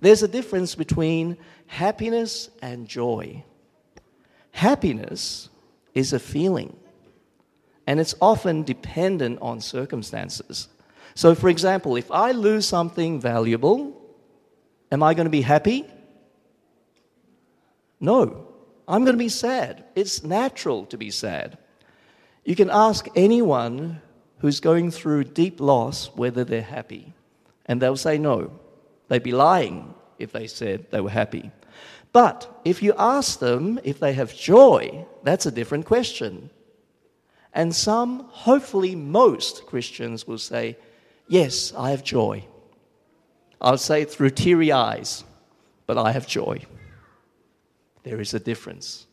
there's 0.00 0.22
a 0.22 0.28
difference 0.28 0.74
between 0.74 1.36
happiness 1.66 2.50
and 2.62 2.88
joy. 2.88 3.44
Happiness 4.52 5.48
is 5.94 6.12
a 6.12 6.18
feeling, 6.18 6.76
and 7.86 8.00
it's 8.00 8.14
often 8.20 8.62
dependent 8.62 9.40
on 9.42 9.60
circumstances. 9.60 10.68
So, 11.14 11.34
for 11.34 11.48
example, 11.48 11.96
if 11.96 12.10
I 12.10 12.30
lose 12.30 12.66
something 12.66 13.20
valuable, 13.20 14.00
am 14.90 15.02
I 15.02 15.14
going 15.14 15.26
to 15.26 15.30
be 15.30 15.42
happy? 15.42 15.84
No. 18.00 18.47
I'm 18.88 19.04
going 19.04 19.14
to 19.14 19.18
be 19.18 19.28
sad. 19.28 19.84
It's 19.94 20.24
natural 20.24 20.86
to 20.86 20.96
be 20.96 21.10
sad. 21.10 21.58
You 22.44 22.56
can 22.56 22.70
ask 22.70 23.06
anyone 23.14 24.00
who's 24.38 24.60
going 24.60 24.90
through 24.90 25.24
deep 25.24 25.60
loss 25.60 26.10
whether 26.16 26.42
they're 26.42 26.62
happy, 26.62 27.12
and 27.66 27.82
they'll 27.82 27.96
say 27.96 28.16
no. 28.16 28.58
They'd 29.08 29.22
be 29.22 29.32
lying 29.32 29.94
if 30.18 30.32
they 30.32 30.46
said 30.46 30.90
they 30.90 31.02
were 31.02 31.10
happy. 31.10 31.50
But 32.12 32.60
if 32.64 32.82
you 32.82 32.94
ask 32.96 33.38
them 33.38 33.78
if 33.84 34.00
they 34.00 34.14
have 34.14 34.34
joy, 34.34 35.06
that's 35.22 35.44
a 35.44 35.50
different 35.50 35.84
question. 35.84 36.48
And 37.52 37.74
some, 37.74 38.20
hopefully 38.30 38.94
most 38.94 39.66
Christians 39.66 40.26
will 40.26 40.38
say, 40.38 40.78
Yes, 41.28 41.74
I 41.76 41.90
have 41.90 42.02
joy. 42.02 42.46
I'll 43.60 43.76
say 43.76 44.02
it 44.02 44.10
through 44.10 44.30
teary 44.30 44.72
eyes, 44.72 45.24
but 45.86 45.98
I 45.98 46.12
have 46.12 46.26
joy. 46.26 46.64
There 48.08 48.20
is 48.20 48.32
a 48.32 48.40
difference. 48.40 49.06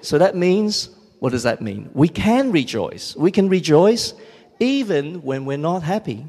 So 0.00 0.18
that 0.18 0.34
means, 0.34 0.90
what 1.20 1.30
does 1.30 1.44
that 1.44 1.62
mean? 1.62 1.90
We 1.94 2.08
can 2.08 2.50
rejoice. 2.50 3.14
We 3.14 3.30
can 3.30 3.48
rejoice 3.48 4.14
even 4.58 5.22
when 5.22 5.44
we're 5.44 5.58
not 5.58 5.84
happy. 5.84 6.26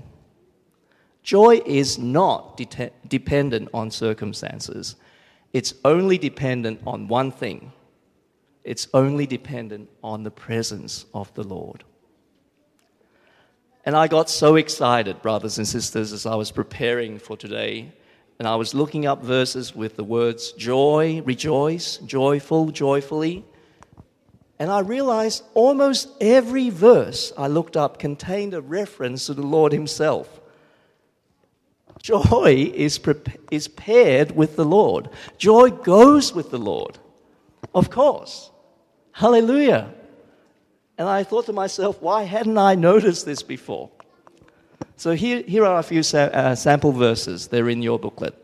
Joy 1.24 1.62
is 1.66 1.98
not 1.98 2.56
de- 2.56 2.92
dependent 3.08 3.70
on 3.74 3.90
circumstances, 3.90 4.96
it's 5.54 5.74
only 5.84 6.18
dependent 6.18 6.82
on 6.86 7.08
one 7.08 7.32
thing 7.32 7.72
it's 8.68 8.90
only 8.94 9.26
dependent 9.26 9.90
on 10.04 10.24
the 10.24 10.30
presence 10.30 11.06
of 11.14 11.34
the 11.36 11.44
Lord. 11.44 11.86
And 13.86 13.96
I 13.96 14.10
got 14.10 14.30
so 14.30 14.58
excited, 14.58 15.22
brothers 15.22 15.58
and 15.58 15.66
sisters, 15.66 16.12
as 16.12 16.26
I 16.26 16.36
was 16.36 16.52
preparing 16.52 17.18
for 17.18 17.38
today 17.38 17.94
and 18.40 18.48
I 18.48 18.56
was 18.56 18.74
looking 18.74 19.06
up 19.06 19.24
verses 19.24 19.76
with 19.76 19.96
the 19.96 20.04
words 20.04 20.52
joy, 20.52 21.22
rejoice, 21.26 21.98
joyful, 21.98 22.72
joyfully. 22.72 23.46
And 24.60 24.72
I 24.72 24.80
realized 24.80 25.44
almost 25.54 26.10
every 26.20 26.70
verse 26.70 27.32
I 27.38 27.48
looked 27.48 27.78
up 27.78 28.00
contained 28.00 28.54
a 28.54 28.62
reference 28.62 29.28
to 29.28 29.34
the 29.34 29.46
Lord 29.46 29.72
Himself. 29.72 30.42
Joy 32.02 32.72
is, 32.74 33.00
is 33.52 33.68
paired 33.68 34.36
with 34.36 34.56
the 34.56 34.66
Lord, 34.66 35.10
joy 35.38 35.70
goes 35.72 36.34
with 36.34 36.52
the 36.52 36.60
Lord. 36.60 36.98
Of 37.74 37.90
course. 37.90 38.52
Hallelujah. 39.12 39.94
And 40.98 41.08
I 41.08 41.24
thought 41.24 41.46
to 41.48 41.54
myself, 41.54 42.02
why 42.02 42.24
hadn't 42.24 42.58
I 42.58 42.76
noticed 42.76 43.26
this 43.26 43.44
before? 43.44 43.90
So 44.96 45.14
here, 45.14 45.44
here 45.44 45.66
are 45.66 45.80
a 45.80 45.84
few 45.84 46.04
sa- 46.04 46.32
uh, 46.34 46.56
sample 46.56 46.92
verses. 46.92 47.48
They're 47.48 47.70
in 47.70 47.82
your 47.82 48.00
booklet. 48.00 48.36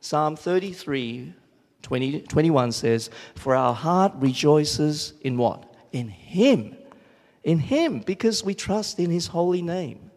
Psalm 0.00 0.36
33, 0.36 1.32
20, 1.82 2.20
21 2.22 2.72
says, 2.72 3.10
For 3.34 3.54
our 3.54 3.74
heart 3.74 4.12
rejoices 4.16 5.14
in 5.22 5.36
what? 5.36 5.72
In 5.92 6.08
Him. 6.08 6.76
In 7.44 7.58
Him, 7.58 8.00
because 8.00 8.44
we 8.44 8.54
trust 8.54 8.98
in 8.98 9.10
His 9.10 9.28
holy 9.28 9.62
name. 9.62 10.10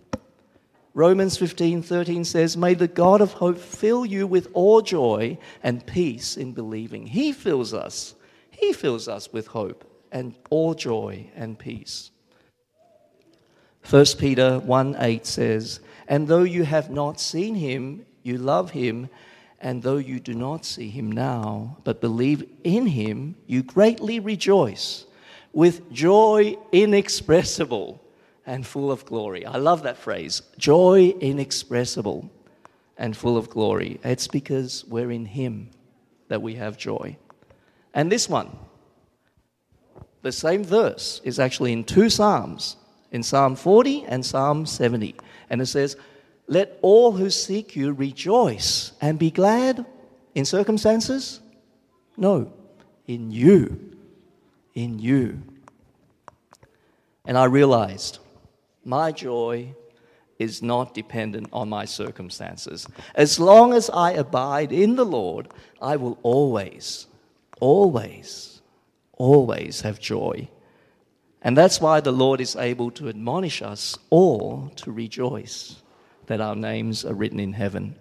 Romans 0.94 1.38
15, 1.38 1.84
13 1.84 2.26
says, 2.26 2.58
May 2.58 2.74
the 2.74 2.88
God 2.88 3.22
of 3.22 3.34
hope 3.34 3.58
fill 3.58 4.06
you 4.06 4.28
with 4.28 4.50
all 4.54 4.82
joy 4.82 5.38
and 5.64 5.86
peace 5.86 6.36
in 6.36 6.52
believing. 6.52 7.08
He 7.08 7.32
fills 7.32 7.74
us. 7.74 8.16
He 8.50 8.74
fills 8.74 9.08
us 9.08 9.32
with 9.32 9.48
hope 9.48 9.86
and 10.12 10.36
all 10.50 10.74
joy 10.74 11.30
and 11.36 11.58
peace. 11.58 12.12
1 13.90 14.06
Peter 14.18 14.60
1 14.60 14.96
8 15.00 15.26
says, 15.26 15.80
And 16.08 16.28
though 16.28 16.44
you 16.44 16.64
have 16.64 16.90
not 16.90 17.20
seen 17.20 17.56
him, 17.56 18.06
you 18.24 18.38
love 18.38 18.72
him, 18.72 19.10
and 19.60 19.82
though 19.82 19.98
you 19.98 20.20
do 20.20 20.34
not 20.34 20.66
see 20.66 20.90
him 20.90 21.12
now, 21.12 21.78
but 21.84 22.02
believe 22.02 22.44
in 22.64 22.88
him, 22.88 23.36
you 23.46 23.64
greatly 23.64 24.20
rejoice 24.20 25.06
with 25.54 25.92
joy 25.92 26.58
inexpressible 26.72 28.02
and 28.46 28.66
full 28.66 28.92
of 28.92 29.06
glory. 29.06 29.46
I 29.46 29.58
love 29.58 29.84
that 29.84 29.98
phrase 29.98 30.42
joy 30.58 31.14
inexpressible 31.20 32.30
and 32.98 33.16
full 33.16 33.38
of 33.38 33.50
glory. 33.50 34.00
It's 34.04 34.28
because 34.28 34.86
we're 34.86 35.12
in 35.12 35.26
him 35.26 35.70
that 36.28 36.42
we 36.42 36.56
have 36.56 36.78
joy. 36.78 37.18
And 37.94 38.12
this 38.12 38.30
one, 38.30 38.58
the 40.22 40.32
same 40.32 40.64
verse, 40.64 41.22
is 41.24 41.40
actually 41.40 41.74
in 41.74 41.84
two 41.84 42.10
Psalms 42.10 42.78
in 43.12 43.24
Psalm 43.24 43.56
40 43.56 44.06
and 44.06 44.26
Psalm 44.26 44.66
70. 44.66 45.16
And 45.50 45.62
it 45.62 45.66
says, 45.68 45.98
Let 46.48 46.80
all 46.82 47.12
who 47.12 47.30
seek 47.30 47.76
you 47.76 47.94
rejoice 47.94 48.94
and 49.02 49.20
be 49.20 49.32
glad 49.32 49.86
in 50.34 50.46
circumstances? 50.46 51.40
No, 52.18 52.54
in 53.08 53.32
you. 53.32 53.98
In 54.74 55.00
you. 55.00 55.42
And 57.26 57.38
I 57.38 57.46
realized 57.46 58.20
my 58.84 59.12
joy 59.12 59.76
is 60.40 60.64
not 60.64 60.96
dependent 60.96 61.48
on 61.54 61.70
my 61.70 61.86
circumstances. 61.86 62.88
As 63.14 63.40
long 63.40 63.74
as 63.74 63.92
I 63.92 64.12
abide 64.14 64.72
in 64.72 64.96
the 64.96 65.06
Lord, 65.06 65.50
I 65.80 65.98
will 65.98 66.18
always, 66.24 67.06
always, 67.60 68.62
always 69.14 69.82
have 69.82 70.00
joy. 70.00 70.50
And 71.42 71.58
that's 71.58 71.82
why 71.82 72.00
the 72.02 72.12
Lord 72.12 72.40
is 72.40 72.56
able 72.56 72.92
to 72.92 73.10
admonish 73.10 73.62
us 73.62 73.98
all 74.10 74.72
to 74.78 74.92
rejoice 74.92 75.82
that 76.28 76.42
our 76.42 76.56
names 76.56 77.04
are 77.04 77.14
written 77.14 77.40
in 77.40 77.54
heaven. 77.54 77.96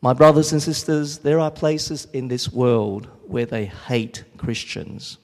My 0.00 0.14
brothers 0.14 0.50
and 0.52 0.62
sisters, 0.62 1.18
there 1.18 1.38
are 1.38 1.50
places 1.50 2.08
in 2.12 2.28
this 2.28 2.50
world 2.50 3.08
where 3.26 3.46
they 3.46 3.66
hate 3.66 4.24
Christians. 4.36 5.18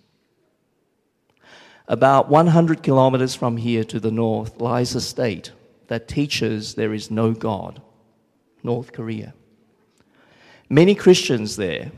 About 1.89 2.29
100 2.29 2.83
kilometers 2.83 3.35
from 3.35 3.57
here 3.57 3.83
to 3.85 3.99
the 3.99 4.11
north 4.11 4.61
lies 4.61 4.95
a 4.95 5.01
state 5.01 5.53
that 5.89 6.07
teaches 6.07 6.75
there 6.75 6.93
is 6.93 7.11
no 7.11 7.33
God, 7.33 7.81
North 8.63 8.93
Korea. 8.93 9.35
Many 10.69 10.95
Christians 10.95 11.57
there, 11.57 11.91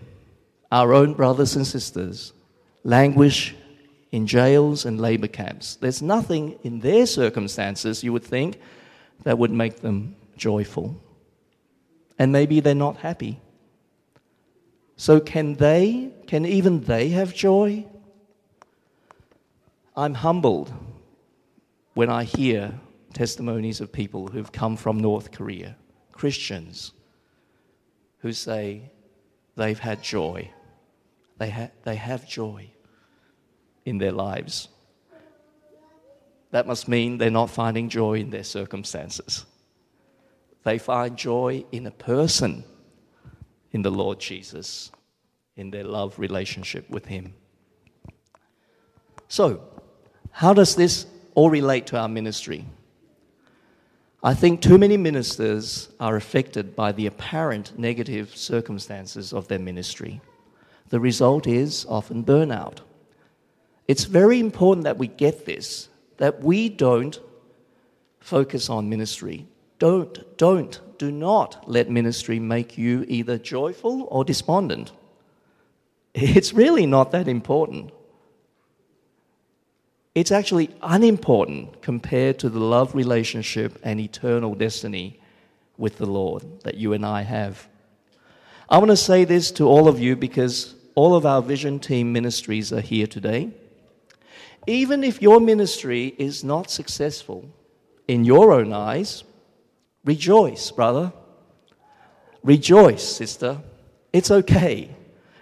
our 0.71 0.95
own 0.95 1.15
brothers 1.15 1.57
and 1.57 1.67
sisters, 1.67 2.33
languish 2.85 3.55
in 4.13 4.27
jails 4.27 4.85
and 4.85 5.01
labor 5.01 5.29
camps. 5.29 5.77
There's 5.77 6.03
nothing 6.03 6.59
in 6.63 6.81
their 6.81 7.07
circumstances, 7.07 8.03
you 8.03 8.13
would 8.13 8.25
think, 8.25 8.61
that 9.23 9.39
would 9.39 9.51
make 9.51 9.81
them 9.81 10.17
joyful 10.37 11.01
and 12.21 12.33
maybe 12.33 12.61
they're 12.61 12.75
not 12.75 12.99
happy. 12.99 13.41
So, 14.97 15.21
can 15.21 15.55
they, 15.55 16.11
can 16.27 16.45
even 16.45 16.83
they 16.83 17.09
have 17.09 17.35
joy? 17.35 17.87
I'm 19.97 20.13
humbled 20.13 20.71
when 21.95 22.11
I 22.11 22.25
hear 22.25 22.79
testimonies 23.15 23.81
of 23.81 23.91
people 23.91 24.29
who've 24.29 24.53
come 24.53 24.77
from 24.77 25.01
North 25.01 25.33
Korea, 25.33 25.77
Christians, 26.13 26.93
who 28.19 28.35
say 28.35 28.91
they've 29.57 29.79
had 29.79 30.03
joy. 30.03 30.51
They, 31.41 31.49
ha- 31.49 31.71
they 31.85 31.97
have 31.97 32.29
joy 32.29 32.71
in 33.87 33.97
their 33.97 34.13
lives. 34.13 34.69
That 36.51 36.67
must 36.67 36.87
mean 36.87 37.17
they're 37.17 37.31
not 37.31 37.49
finding 37.49 37.89
joy 37.89 38.19
in 38.19 38.29
their 38.29 38.45
circumstances. 38.45 39.47
They 40.65 40.77
find 40.77 41.17
joy 41.17 41.65
in 41.73 41.87
a 41.87 41.91
person, 41.91 42.65
in 43.73 43.81
the 43.81 43.91
Lord 43.91 44.21
Jesus, 44.21 44.93
in 45.57 45.71
their 45.71 45.85
love 45.85 46.19
relationship 46.19 46.91
with 46.91 47.07
Him. 47.07 47.33
So, 49.29 49.63
how 50.33 50.53
does 50.53 50.77
this 50.77 51.07
all 51.35 51.49
relate 51.49 51.87
to 51.87 51.97
our 51.97 52.09
ministry? 52.09 52.67
I 54.23 54.35
think 54.35 54.61
too 54.61 54.77
many 54.77 54.99
ministers 54.99 55.89
are 55.99 56.17
affected 56.17 56.77
by 56.77 56.93
the 56.93 57.07
apparent 57.07 57.79
negative 57.79 58.37
circumstances 58.37 59.33
of 59.33 59.49
their 59.49 59.59
ministry. 59.59 60.21
The 60.91 61.01
result 61.01 61.47
is 61.47 61.87
often 61.89 62.25
burnout. 62.25 62.79
It's 63.89 64.05
very 64.05 64.39
important 64.39 64.85
that 64.85 64.99
we 64.99 65.09
get 65.09 65.47
this, 65.47 65.89
that 66.19 66.43
we 66.43 66.69
don't 66.69 67.19
focus 68.21 68.69
on 68.69 68.89
ministry 68.89 69.47
don't, 69.81 70.37
don't, 70.37 70.79
do 70.99 71.11
not 71.11 71.65
let 71.67 71.91
ministry 71.91 72.39
make 72.39 72.77
you 72.77 73.07
either 73.09 73.39
joyful 73.39 74.07
or 74.11 74.25
despondent. 74.25 74.93
It's 76.15 76.53
really 76.53 76.87
not 76.87 77.13
that 77.13 77.29
important. 77.29 77.93
It's 80.15 80.33
actually 80.33 80.69
unimportant 80.83 81.81
compared 81.83 82.39
to 82.41 82.51
the 82.51 82.59
love 82.59 82.95
relationship 82.95 83.79
and 83.83 83.99
eternal 84.01 84.55
destiny 84.55 85.19
with 85.79 85.97
the 85.97 86.11
Lord 86.21 86.43
that 86.65 86.75
you 86.75 86.93
and 86.93 87.07
I 87.07 87.23
have. 87.23 87.69
I 88.69 88.79
want 88.79 88.91
to 88.91 88.97
say 88.97 89.25
this 89.25 89.51
to 89.53 89.69
all 89.69 89.89
of 89.89 89.99
you 90.01 90.17
because 90.17 90.75
all 90.95 91.15
of 91.15 91.27
our 91.27 91.43
vision 91.43 91.79
team 91.79 92.13
ministries 92.13 92.73
are 92.73 92.81
here 92.81 93.07
today. 93.07 93.51
Even 94.67 95.03
if 95.03 95.23
your 95.23 95.41
ministry 95.41 96.15
is 96.19 96.45
not 96.45 96.71
successful 96.71 97.49
in 98.07 98.25
your 98.25 98.53
own 98.53 98.73
eyes, 98.73 99.25
Rejoice, 100.05 100.71
brother. 100.71 101.13
Rejoice, 102.43 103.03
sister. 103.03 103.61
It's 104.13 104.31
okay. 104.31 104.91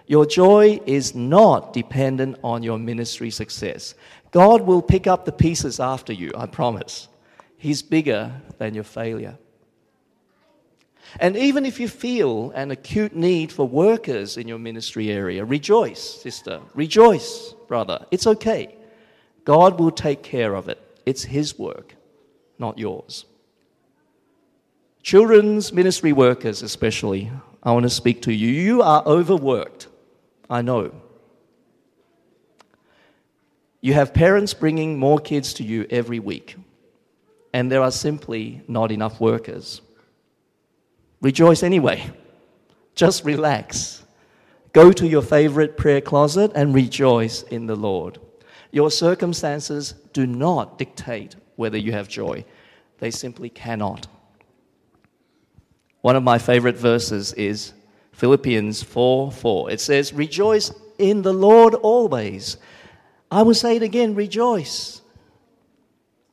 Your 0.05 0.25
joy 0.25 0.81
is 0.85 1.15
not 1.15 1.71
dependent 1.71 2.37
on 2.43 2.63
your 2.63 2.77
ministry 2.77 3.29
success. 3.29 3.95
God 4.31 4.61
will 4.61 4.81
pick 4.81 5.07
up 5.07 5.23
the 5.23 5.31
pieces 5.31 5.79
after 5.79 6.11
you, 6.11 6.31
I 6.35 6.47
promise. 6.47 7.07
He's 7.57 7.81
bigger 7.81 8.33
than 8.57 8.73
your 8.73 8.83
failure. 8.83 9.37
And 11.19 11.35
even 11.35 11.65
if 11.65 11.79
you 11.79 11.87
feel 11.87 12.51
an 12.51 12.71
acute 12.71 13.15
need 13.15 13.51
for 13.51 13.67
workers 13.67 14.37
in 14.37 14.47
your 14.47 14.59
ministry 14.59 15.09
area, 15.09 15.43
rejoice, 15.43 16.01
sister. 16.21 16.61
Rejoice, 16.75 17.53
brother. 17.67 18.05
It's 18.11 18.27
okay. 18.27 18.75
God 19.45 19.79
will 19.79 19.91
take 19.91 20.21
care 20.21 20.53
of 20.55 20.69
it. 20.69 20.79
It's 21.05 21.23
His 21.23 21.57
work, 21.57 21.95
not 22.59 22.77
yours. 22.77 23.25
Children's 25.01 25.73
ministry 25.73 26.13
workers, 26.13 26.61
especially, 26.61 27.31
I 27.63 27.71
want 27.71 27.83
to 27.83 27.89
speak 27.89 28.21
to 28.23 28.33
you. 28.33 28.47
You 28.47 28.81
are 28.81 29.03
overworked. 29.05 29.87
I 30.49 30.61
know. 30.61 30.91
You 33.81 33.93
have 33.93 34.13
parents 34.13 34.53
bringing 34.53 34.99
more 34.99 35.19
kids 35.19 35.53
to 35.55 35.63
you 35.63 35.87
every 35.89 36.19
week, 36.19 36.57
and 37.53 37.71
there 37.71 37.81
are 37.81 37.91
simply 37.91 38.61
not 38.67 38.91
enough 38.91 39.21
workers. 39.21 39.81
Rejoice 41.21 41.63
anyway. 41.63 42.09
Just 42.95 43.25
relax. 43.25 44.03
Go 44.73 44.91
to 44.91 45.07
your 45.07 45.21
favorite 45.21 45.77
prayer 45.77 46.01
closet 46.01 46.51
and 46.55 46.73
rejoice 46.73 47.43
in 47.43 47.65
the 47.65 47.75
Lord. 47.75 48.19
Your 48.71 48.91
circumstances 48.91 49.93
do 50.13 50.27
not 50.27 50.77
dictate 50.77 51.35
whether 51.55 51.77
you 51.77 51.91
have 51.91 52.07
joy, 52.07 52.45
they 52.99 53.11
simply 53.11 53.49
cannot. 53.49 54.07
One 56.01 56.15
of 56.15 56.23
my 56.23 56.37
favorite 56.37 56.77
verses 56.77 57.33
is 57.33 57.73
Philippians 58.13 58.83
4 58.83 59.31
4. 59.31 59.71
It 59.71 59.81
says, 59.81 60.13
Rejoice 60.13 60.71
in 60.97 61.21
the 61.21 61.33
Lord 61.33 61.73
always. 61.73 62.55
I 63.29 63.41
will 63.41 63.53
say 63.53 63.75
it 63.75 63.83
again, 63.83 64.15
rejoice. 64.15 65.01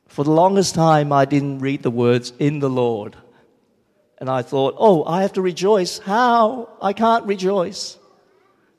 For 0.07 0.23
the 0.23 0.31
longest 0.31 0.75
time, 0.75 1.11
I 1.11 1.25
didn't 1.25 1.59
read 1.59 1.83
the 1.83 1.91
words 1.91 2.31
in 2.39 2.59
the 2.59 2.69
Lord. 2.69 3.17
And 4.19 4.29
I 4.29 4.41
thought, 4.41 4.75
oh, 4.77 5.03
I 5.05 5.21
have 5.21 5.33
to 5.33 5.41
rejoice. 5.41 5.99
How? 5.99 6.69
I 6.81 6.93
can't 6.93 7.25
rejoice. 7.25 7.97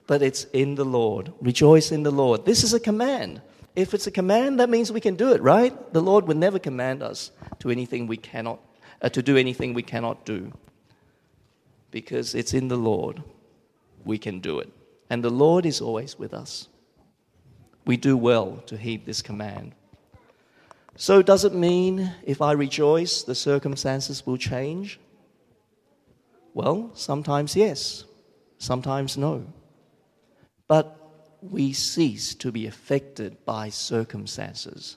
But 0.06 0.22
it's 0.22 0.44
in 0.52 0.74
the 0.74 0.84
Lord. 0.84 1.32
Rejoice 1.40 1.92
in 1.92 2.02
the 2.02 2.10
Lord. 2.10 2.44
This 2.44 2.64
is 2.64 2.74
a 2.74 2.80
command. 2.80 3.40
If 3.76 3.94
it's 3.94 4.08
a 4.08 4.10
command, 4.10 4.58
that 4.58 4.70
means 4.70 4.90
we 4.90 5.00
can 5.00 5.14
do 5.14 5.32
it, 5.32 5.40
right? 5.40 5.92
The 5.92 6.00
Lord 6.00 6.26
would 6.26 6.36
never 6.36 6.58
command 6.58 7.02
us 7.02 7.30
to 7.60 7.70
anything 7.70 8.06
we 8.06 8.16
cannot, 8.16 8.58
uh, 9.00 9.08
to 9.10 9.22
do 9.22 9.36
anything 9.36 9.74
we 9.74 9.82
cannot 9.82 10.24
do 10.24 10.52
because 11.90 12.34
it's 12.34 12.54
in 12.54 12.68
the 12.68 12.76
Lord 12.76 13.22
we 14.04 14.18
can 14.18 14.40
do 14.40 14.58
it. 14.58 14.70
And 15.10 15.22
the 15.22 15.30
Lord 15.30 15.64
is 15.64 15.80
always 15.80 16.18
with 16.18 16.34
us. 16.34 16.68
We 17.86 17.96
do 17.96 18.16
well 18.16 18.62
to 18.66 18.76
heed 18.76 19.06
this 19.06 19.22
command. 19.22 19.74
So, 20.96 21.22
does 21.22 21.44
it 21.44 21.54
mean 21.54 22.12
if 22.24 22.42
I 22.42 22.52
rejoice, 22.52 23.22
the 23.22 23.34
circumstances 23.34 24.26
will 24.26 24.36
change? 24.36 24.98
Well, 26.54 26.90
sometimes 26.94 27.56
yes, 27.56 28.04
sometimes 28.58 29.16
no. 29.16 29.46
But 30.66 30.96
we 31.40 31.72
cease 31.72 32.34
to 32.36 32.50
be 32.50 32.66
affected 32.66 33.44
by 33.44 33.68
circumstances. 33.68 34.96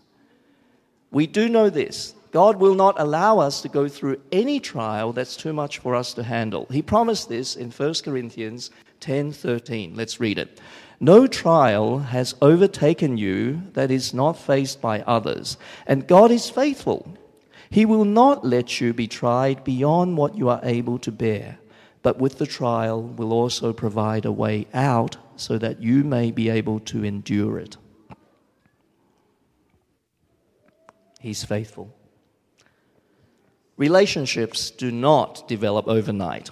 We 1.11 1.27
do 1.27 1.49
know 1.49 1.69
this 1.69 2.15
God 2.31 2.57
will 2.57 2.75
not 2.75 2.99
allow 2.99 3.39
us 3.39 3.61
to 3.61 3.69
go 3.69 3.87
through 3.89 4.21
any 4.31 4.59
trial 4.59 5.11
that's 5.11 5.35
too 5.35 5.53
much 5.53 5.79
for 5.79 5.95
us 5.95 6.13
to 6.13 6.23
handle. 6.23 6.65
He 6.71 6.81
promised 6.81 7.27
this 7.27 7.55
in 7.55 7.71
1 7.71 8.03
Corinthians 8.03 8.71
10:13. 9.01 9.95
Let's 9.95 10.19
read 10.19 10.39
it. 10.39 10.59
No 10.99 11.27
trial 11.27 11.99
has 11.99 12.35
overtaken 12.41 13.17
you 13.17 13.63
that 13.73 13.91
is 13.91 14.13
not 14.13 14.37
faced 14.37 14.79
by 14.81 15.01
others, 15.01 15.57
and 15.87 16.07
God 16.07 16.31
is 16.31 16.49
faithful. 16.49 17.17
He 17.71 17.85
will 17.85 18.03
not 18.03 18.45
let 18.45 18.81
you 18.81 18.93
be 18.93 19.07
tried 19.07 19.63
beyond 19.63 20.17
what 20.17 20.35
you 20.35 20.49
are 20.49 20.59
able 20.61 20.99
to 20.99 21.11
bear, 21.11 21.57
but 22.03 22.17
with 22.17 22.37
the 22.37 22.45
trial 22.45 23.01
will 23.01 23.31
also 23.31 23.71
provide 23.71 24.25
a 24.25 24.31
way 24.31 24.67
out 24.73 25.15
so 25.37 25.57
that 25.57 25.81
you 25.81 26.03
may 26.03 26.31
be 26.31 26.49
able 26.49 26.81
to 26.81 27.05
endure 27.05 27.57
it. 27.57 27.77
He's 31.21 31.45
faithful. 31.45 31.95
Relationships 33.77 34.69
do 34.69 34.91
not 34.91 35.47
develop 35.47 35.87
overnight. 35.87 36.51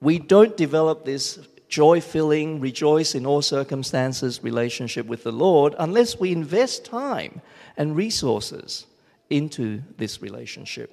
We 0.00 0.18
don't 0.18 0.56
develop 0.56 1.04
this 1.04 1.38
joy 1.68 2.00
filling, 2.00 2.58
rejoice 2.58 3.14
in 3.14 3.26
all 3.26 3.42
circumstances 3.42 4.42
relationship 4.42 5.06
with 5.06 5.22
the 5.22 5.30
Lord 5.30 5.76
unless 5.78 6.18
we 6.18 6.32
invest 6.32 6.84
time 6.84 7.42
and 7.76 7.94
resources 7.94 8.86
into 9.30 9.82
this 9.96 10.20
relationship. 10.20 10.92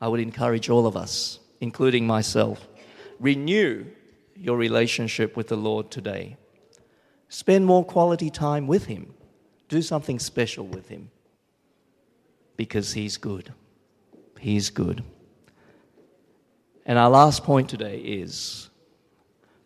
I 0.00 0.08
would 0.08 0.20
encourage 0.20 0.70
all 0.70 0.86
of 0.86 0.96
us, 0.96 1.40
including 1.60 2.06
myself, 2.06 2.68
renew 3.18 3.86
your 4.36 4.56
relationship 4.56 5.36
with 5.36 5.48
the 5.48 5.56
Lord 5.56 5.90
today. 5.90 6.36
Spend 7.28 7.66
more 7.66 7.84
quality 7.84 8.30
time 8.30 8.66
with 8.66 8.86
Him. 8.86 9.14
Do 9.68 9.82
something 9.82 10.18
special 10.18 10.66
with 10.66 10.88
Him 10.88 11.10
because 12.56 12.92
He's 12.92 13.16
good. 13.16 13.52
He's 14.38 14.70
good. 14.70 15.04
And 16.86 16.98
our 16.98 17.10
last 17.10 17.44
point 17.44 17.68
today 17.68 17.98
is 17.98 18.70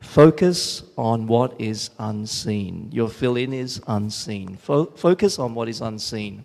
focus 0.01 0.83
on 0.99 1.27
what 1.27 1.59
is 1.61 1.90
unseen. 1.99 2.90
Your 2.92 3.09
fill 3.09 3.37
in 3.37 3.53
is 3.53 3.81
unseen. 3.87 4.57
Fo- 4.57 4.87
focus 4.87 5.38
on 5.38 5.55
what 5.55 5.68
is 5.68 5.81
unseen. 5.81 6.44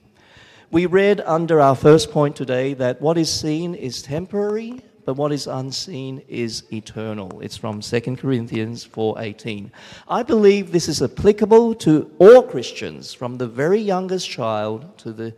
We 0.72 0.86
read 0.86 1.22
under 1.22 1.60
our 1.60 1.76
first 1.76 2.12
point 2.12 2.36
today 2.36 2.76
that 2.76 3.02
what 3.02 3.18
is 3.18 3.32
seen 3.32 3.74
is 3.74 4.04
temporary 4.04 4.84
but 5.10 5.16
what 5.16 5.32
is 5.32 5.48
unseen 5.48 6.22
is 6.28 6.64
eternal. 6.72 7.40
It's 7.42 7.58
from 7.58 7.82
2 7.82 8.18
Corinthians 8.18 8.84
4:18. 8.86 9.72
I 10.08 10.22
believe 10.22 10.72
this 10.72 10.88
is 10.88 11.02
applicable 11.02 11.74
to 11.86 12.12
all 12.20 12.44
Christians 12.44 13.12
from 13.12 13.40
the 13.40 13.48
very 13.48 13.82
youngest 13.82 14.30
child 14.30 14.96
to 15.00 15.12
the 15.12 15.34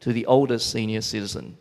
to 0.00 0.12
the 0.12 0.26
oldest 0.26 0.68
senior 0.68 1.00
citizen. 1.00 1.56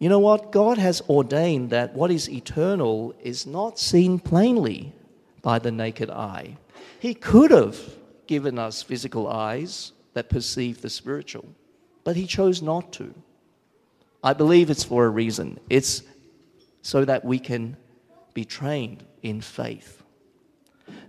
You 0.00 0.08
know 0.08 0.18
what? 0.18 0.50
God 0.50 0.78
has 0.78 1.02
ordained 1.08 1.70
that 1.70 1.94
what 1.94 2.10
is 2.10 2.28
eternal 2.28 3.14
is 3.22 3.46
not 3.46 3.78
seen 3.78 4.18
plainly 4.18 4.92
by 5.40 5.60
the 5.60 5.70
naked 5.70 6.10
eye. 6.10 6.56
He 6.98 7.14
could 7.14 7.52
have 7.52 7.78
given 8.26 8.58
us 8.58 8.82
physical 8.82 9.28
eyes 9.28 9.92
that 10.14 10.28
perceive 10.28 10.82
the 10.82 10.90
spiritual, 10.90 11.46
but 12.04 12.16
he 12.16 12.26
chose 12.26 12.62
not 12.62 12.92
to. 12.94 13.14
I 14.22 14.32
believe 14.32 14.70
it's 14.70 14.84
for 14.84 15.04
a 15.04 15.10
reason. 15.10 15.58
It's 15.68 16.02
so 16.82 17.04
that 17.04 17.24
we 17.24 17.38
can 17.38 17.76
be 18.34 18.44
trained 18.44 19.04
in 19.22 19.40
faith. 19.40 20.02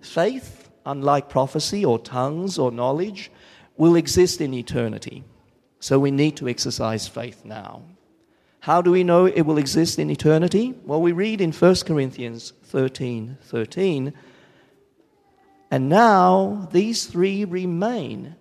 Faith, 0.02 0.70
unlike 0.86 1.30
prophecy 1.30 1.86
or 1.86 2.00
tongues 2.00 2.58
or 2.58 2.72
knowledge, 2.72 3.32
will 3.78 3.96
exist 3.96 4.42
in 4.42 4.54
eternity. 4.54 5.24
So 5.80 6.00
we 6.00 6.12
need 6.12 6.38
to 6.38 6.48
exercise 6.48 7.08
faith 7.08 7.44
now. 7.44 7.84
How 8.62 8.82
do 8.82 8.92
we 8.92 9.04
know 9.04 9.26
it 9.26 9.42
will 9.42 9.58
exist 9.58 10.00
in 10.00 10.10
eternity? 10.10 10.74
Well, 10.86 11.02
we 11.02 11.12
read 11.12 11.42
in 11.42 11.52
1 11.52 11.76
Corinthians 11.86 12.54
13 12.64 13.38
13, 13.42 14.14
and 15.70 15.90
now 15.90 16.70
these 16.72 17.06
three 17.06 17.44
remain 17.44 18.36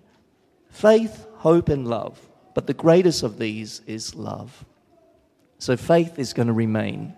faith, 0.72 1.26
hope, 1.36 1.68
and 1.68 1.86
love. 1.86 2.18
But 2.54 2.66
the 2.66 2.74
greatest 2.74 3.22
of 3.22 3.38
these 3.38 3.80
is 3.86 4.14
love. 4.14 4.64
So 5.58 5.76
faith 5.76 6.18
is 6.18 6.32
going 6.32 6.48
to 6.48 6.52
remain. 6.52 7.14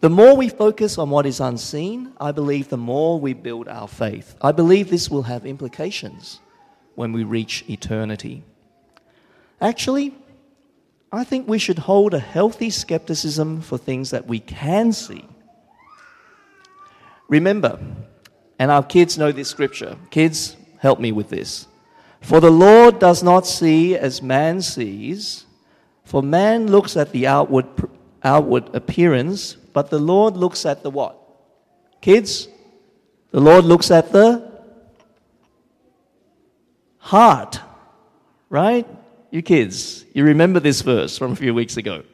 The 0.00 0.10
more 0.10 0.34
we 0.36 0.48
focus 0.48 0.98
on 0.98 1.10
what 1.10 1.26
is 1.26 1.38
unseen, 1.38 2.12
I 2.18 2.32
believe 2.32 2.68
the 2.68 2.76
more 2.76 3.20
we 3.20 3.34
build 3.34 3.68
our 3.68 3.86
faith. 3.86 4.34
I 4.40 4.50
believe 4.50 4.90
this 4.90 5.08
will 5.08 5.22
have 5.22 5.46
implications 5.46 6.40
when 6.94 7.12
we 7.12 7.24
reach 7.24 7.64
eternity. 7.68 8.42
Actually, 9.60 10.14
I 11.12 11.24
think 11.24 11.46
we 11.46 11.58
should 11.58 11.78
hold 11.78 12.14
a 12.14 12.18
healthy 12.18 12.70
skepticism 12.70 13.60
for 13.60 13.78
things 13.78 14.10
that 14.10 14.26
we 14.26 14.40
can 14.40 14.92
see. 14.92 15.24
Remember, 17.28 17.78
and 18.58 18.70
our 18.70 18.82
kids 18.82 19.16
know 19.18 19.30
this 19.30 19.48
scripture. 19.48 19.96
Kids, 20.10 20.56
help 20.78 20.98
me 20.98 21.12
with 21.12 21.28
this. 21.28 21.68
For 22.22 22.40
the 22.40 22.50
Lord 22.50 23.00
does 23.00 23.22
not 23.22 23.46
see 23.46 23.96
as 23.96 24.22
man 24.22 24.62
sees, 24.62 25.44
for 26.04 26.22
man 26.22 26.68
looks 26.68 26.96
at 26.96 27.10
the 27.10 27.26
outward, 27.26 27.66
outward 28.22 28.74
appearance, 28.74 29.54
but 29.54 29.90
the 29.90 29.98
Lord 29.98 30.36
looks 30.36 30.64
at 30.64 30.84
the 30.84 30.90
what? 30.90 31.18
Kids, 32.00 32.48
the 33.32 33.40
Lord 33.40 33.64
looks 33.64 33.90
at 33.90 34.12
the 34.12 34.50
heart, 36.98 37.60
right? 38.48 38.86
You 39.30 39.42
kids, 39.42 40.04
you 40.14 40.24
remember 40.24 40.60
this 40.60 40.80
verse 40.80 41.18
from 41.18 41.32
a 41.32 41.36
few 41.36 41.52
weeks 41.52 41.76
ago. 41.76 42.04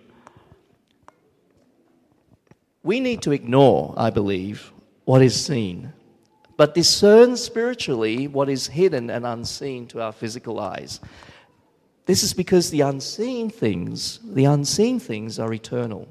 We 2.82 3.00
need 3.00 3.22
to 3.22 3.32
ignore, 3.32 3.92
I 3.96 4.08
believe, 4.08 4.72
what 5.04 5.20
is 5.20 5.34
seen 5.38 5.92
but 6.58 6.74
discern 6.74 7.36
spiritually 7.36 8.26
what 8.26 8.48
is 8.48 8.66
hidden 8.66 9.08
and 9.10 9.24
unseen 9.24 9.86
to 9.86 10.02
our 10.02 10.10
physical 10.10 10.58
eyes. 10.58 10.98
This 12.04 12.24
is 12.24 12.34
because 12.34 12.70
the 12.70 12.80
unseen 12.80 13.48
things, 13.48 14.18
the 14.24 14.44
unseen 14.44 14.98
things 14.98 15.38
are 15.38 15.54
eternal. 15.54 16.08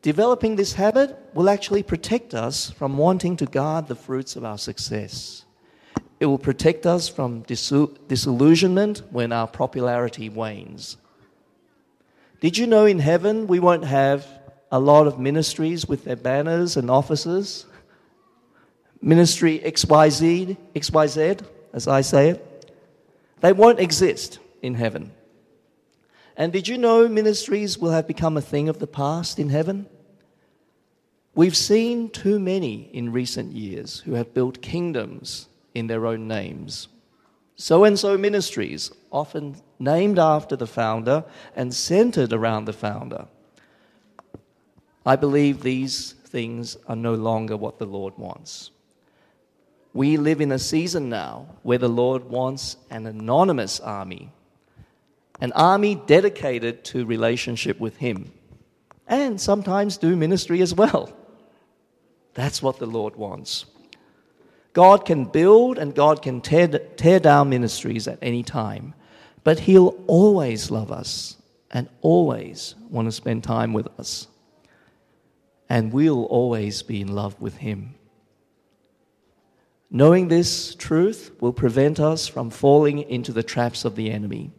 Developing 0.00 0.56
this 0.56 0.72
habit 0.72 1.18
will 1.34 1.50
actually 1.50 1.82
protect 1.82 2.32
us 2.32 2.70
from 2.70 2.96
wanting 2.96 3.36
to 3.36 3.44
guard 3.44 3.88
the 3.88 3.94
fruits 3.94 4.36
of 4.36 4.44
our 4.44 4.56
success. 4.56 5.44
It 6.18 6.24
will 6.24 6.38
protect 6.38 6.86
us 6.86 7.06
from 7.06 7.42
disillusionment 7.42 9.02
when 9.10 9.32
our 9.32 9.46
popularity 9.46 10.30
wanes. 10.30 10.96
Did 12.40 12.56
you 12.56 12.66
know 12.66 12.86
in 12.86 13.00
heaven 13.00 13.46
we 13.46 13.60
won't 13.60 13.84
have 13.84 14.26
a 14.72 14.80
lot 14.80 15.06
of 15.06 15.18
ministries 15.18 15.86
with 15.86 16.04
their 16.04 16.16
banners 16.16 16.78
and 16.78 16.90
offices? 16.90 17.66
Ministry 19.00 19.60
XYZ, 19.64 20.56
XYZ, 20.74 21.46
as 21.72 21.88
I 21.88 22.00
say 22.00 22.30
it, 22.30 22.72
they 23.40 23.52
won't 23.52 23.80
exist 23.80 24.38
in 24.62 24.74
heaven. 24.74 25.12
And 26.36 26.52
did 26.52 26.68
you 26.68 26.76
know 26.76 27.08
ministries 27.08 27.78
will 27.78 27.90
have 27.90 28.06
become 28.06 28.36
a 28.36 28.42
thing 28.42 28.68
of 28.68 28.78
the 28.78 28.86
past 28.86 29.38
in 29.38 29.48
heaven? 29.48 29.86
We've 31.34 31.56
seen 31.56 32.10
too 32.10 32.38
many 32.38 32.90
in 32.92 33.12
recent 33.12 33.52
years 33.52 34.00
who 34.00 34.14
have 34.14 34.34
built 34.34 34.62
kingdoms 34.62 35.48
in 35.74 35.86
their 35.86 36.06
own 36.06 36.26
names. 36.26 36.88
So 37.56 37.84
and 37.84 37.98
so 37.98 38.18
ministries, 38.18 38.90
often 39.10 39.56
named 39.78 40.18
after 40.18 40.56
the 40.56 40.66
founder 40.66 41.24
and 41.54 41.74
centered 41.74 42.32
around 42.32 42.64
the 42.64 42.72
founder. 42.72 43.26
I 45.04 45.16
believe 45.16 45.62
these 45.62 46.12
things 46.24 46.76
are 46.86 46.96
no 46.96 47.14
longer 47.14 47.56
what 47.56 47.78
the 47.78 47.86
Lord 47.86 48.16
wants. 48.18 48.70
We 49.96 50.18
live 50.18 50.42
in 50.42 50.52
a 50.52 50.58
season 50.58 51.08
now 51.08 51.46
where 51.62 51.78
the 51.78 51.88
Lord 51.88 52.24
wants 52.26 52.76
an 52.90 53.06
anonymous 53.06 53.80
army, 53.80 54.30
an 55.40 55.52
army 55.52 55.94
dedicated 55.94 56.84
to 56.84 57.06
relationship 57.06 57.80
with 57.80 57.96
Him, 57.96 58.30
and 59.06 59.40
sometimes 59.40 59.96
do 59.96 60.14
ministry 60.14 60.60
as 60.60 60.74
well. 60.74 61.16
That's 62.34 62.60
what 62.60 62.78
the 62.78 62.84
Lord 62.84 63.16
wants. 63.16 63.64
God 64.74 65.06
can 65.06 65.24
build 65.24 65.78
and 65.78 65.94
God 65.94 66.20
can 66.20 66.42
tear, 66.42 66.68
tear 66.68 67.18
down 67.18 67.48
ministries 67.48 68.06
at 68.06 68.18
any 68.20 68.42
time, 68.42 68.92
but 69.44 69.60
He'll 69.60 69.98
always 70.06 70.70
love 70.70 70.92
us 70.92 71.38
and 71.70 71.88
always 72.02 72.74
want 72.90 73.08
to 73.08 73.12
spend 73.12 73.44
time 73.44 73.72
with 73.72 73.88
us. 73.98 74.28
And 75.70 75.90
we'll 75.90 76.26
always 76.26 76.82
be 76.82 77.00
in 77.00 77.14
love 77.14 77.40
with 77.40 77.56
Him. 77.56 77.94
Knowing 79.90 80.28
this 80.28 80.74
truth 80.74 81.30
will 81.40 81.52
prevent 81.52 82.00
us 82.00 82.26
from 82.26 82.50
falling 82.50 82.98
into 82.98 83.32
the 83.32 83.42
traps 83.42 83.84
of 83.84 83.94
the 83.94 84.10
enemy. 84.10 84.50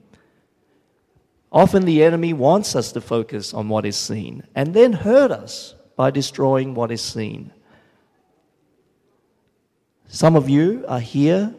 Often 1.52 1.86
the 1.86 2.04
enemy 2.04 2.34
wants 2.34 2.76
us 2.76 2.92
to 2.94 3.02
focus 3.02 3.54
on 3.54 3.70
what 3.70 3.86
is 3.86 3.96
seen 3.96 4.44
and 4.56 4.74
then 4.74 4.94
hurt 4.94 5.32
us 5.32 5.76
by 5.96 6.12
destroying 6.12 6.74
what 6.74 6.92
is 6.92 7.02
seen. 7.02 7.52
Some 10.08 10.36
of 10.36 10.50
you 10.50 10.86
are 10.88 11.00
here 11.00 11.54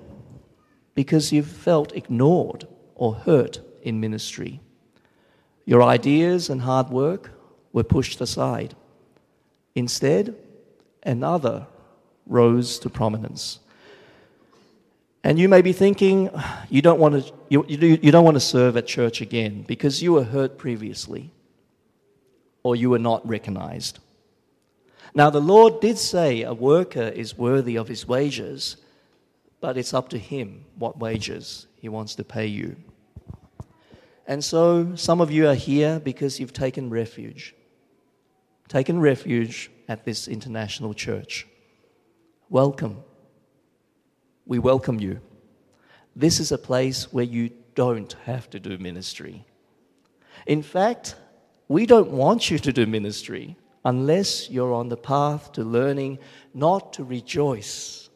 because 0.95 1.33
you've 1.33 1.47
felt 1.47 1.95
ignored 1.95 2.67
or 2.95 3.15
hurt 3.15 3.61
in 3.83 4.01
ministry. 4.01 4.61
Your 5.65 5.83
ideas 5.83 6.49
and 6.49 6.63
hard 6.63 6.89
work 6.89 7.31
were 7.73 7.85
pushed 7.85 8.21
aside. 8.21 8.75
Instead, 9.75 10.35
another 11.03 11.67
rose 12.29 12.79
to 12.81 12.91
prominence. 12.91 13.59
And 15.25 15.39
you 15.39 15.49
may 15.49 15.63
be 15.63 15.73
thinking, 15.73 16.31
you 16.71 16.81
don't 16.81 17.01
want 17.01 17.27
to, 17.27 17.33
you, 17.49 17.65
you, 17.69 17.99
you 18.01 18.13
don't 18.13 18.25
want 18.25 18.37
to 18.37 18.41
serve 18.41 18.77
at 18.77 18.87
church 18.87 19.21
again 19.21 19.65
because 19.67 20.03
you 20.03 20.13
were 20.13 20.25
hurt 20.25 20.59
previously 20.59 21.31
or 22.63 22.77
you 22.77 22.91
were 22.91 22.99
not 22.99 23.27
recognized. 23.27 23.99
Now, 25.15 25.31
the 25.31 25.41
Lord 25.41 25.81
did 25.81 25.99
say 25.99 26.43
a 26.43 26.55
worker 26.55 27.09
is 27.09 27.37
worthy 27.37 27.77
of 27.77 27.89
his 27.89 28.07
wages, 28.07 28.77
but 29.61 29.77
it's 29.77 29.95
up 29.95 30.09
to 30.11 30.19
him 30.19 30.65
what 30.77 30.99
wages 30.99 31.67
he 31.77 31.89
wants 31.89 32.15
to 32.17 32.25
pay 32.25 32.47
you. 32.47 32.77
And 34.27 34.45
so, 34.45 34.95
some 34.95 35.21
of 35.21 35.31
you 35.31 35.49
are 35.49 35.55
here 35.55 35.99
because 35.99 36.39
you've 36.39 36.53
taken 36.53 36.91
refuge. 36.91 37.55
Taken 38.69 39.01
refuge 39.01 39.71
at 39.89 40.05
this 40.05 40.29
international 40.29 40.93
church. 40.93 41.47
Welcome. 42.51 43.05
We 44.47 44.59
welcome 44.59 44.99
you. 44.99 45.21
This 46.17 46.41
is 46.41 46.51
a 46.51 46.57
place 46.57 47.13
where 47.13 47.25
you 47.25 47.51
don't 47.75 48.15
have 48.25 48.49
to 48.51 48.59
do 48.59 48.79
ministry. 48.79 49.45
In 50.47 50.63
fact, 50.63 51.15
we 51.69 51.85
don't 51.85 52.11
want 52.11 52.51
you 52.51 52.59
to 52.59 52.73
do 52.73 52.87
ministry 52.87 53.59
unless 53.85 54.49
you're 54.49 54.73
on 54.73 54.89
the 54.89 54.97
path 54.97 55.53
to 55.53 55.63
learning 55.63 56.21
not 56.55 56.95
to 56.95 57.05
rejoice 57.05 58.09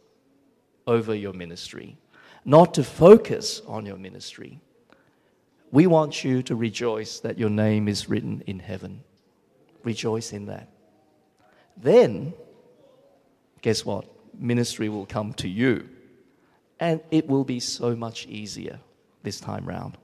over 0.87 1.15
your 1.15 1.35
ministry, 1.35 1.99
not 2.47 2.73
to 2.75 2.85
focus 2.85 3.61
on 3.67 3.85
your 3.85 3.99
ministry. 3.99 4.61
We 5.71 5.87
want 5.87 6.25
you 6.25 6.43
to 6.45 6.57
rejoice 6.57 7.21
that 7.21 7.39
your 7.39 7.51
name 7.51 7.87
is 7.87 8.09
written 8.09 8.43
in 8.47 8.61
heaven. 8.61 9.05
Rejoice 9.85 10.33
in 10.33 10.47
that. 10.47 10.71
Then, 11.77 12.33
guess 13.61 13.85
what? 13.85 14.12
Ministry 14.39 14.89
will 14.89 15.07
come 15.07 15.33
to 15.35 15.49
you. 15.49 15.89
And 16.81 17.01
it 17.11 17.29
will 17.29 17.45
be 17.45 17.61
so 17.61 17.95
much 17.95 18.27
easier 18.27 18.81
this 19.23 19.41
time 19.41 19.67
round. 19.67 19.97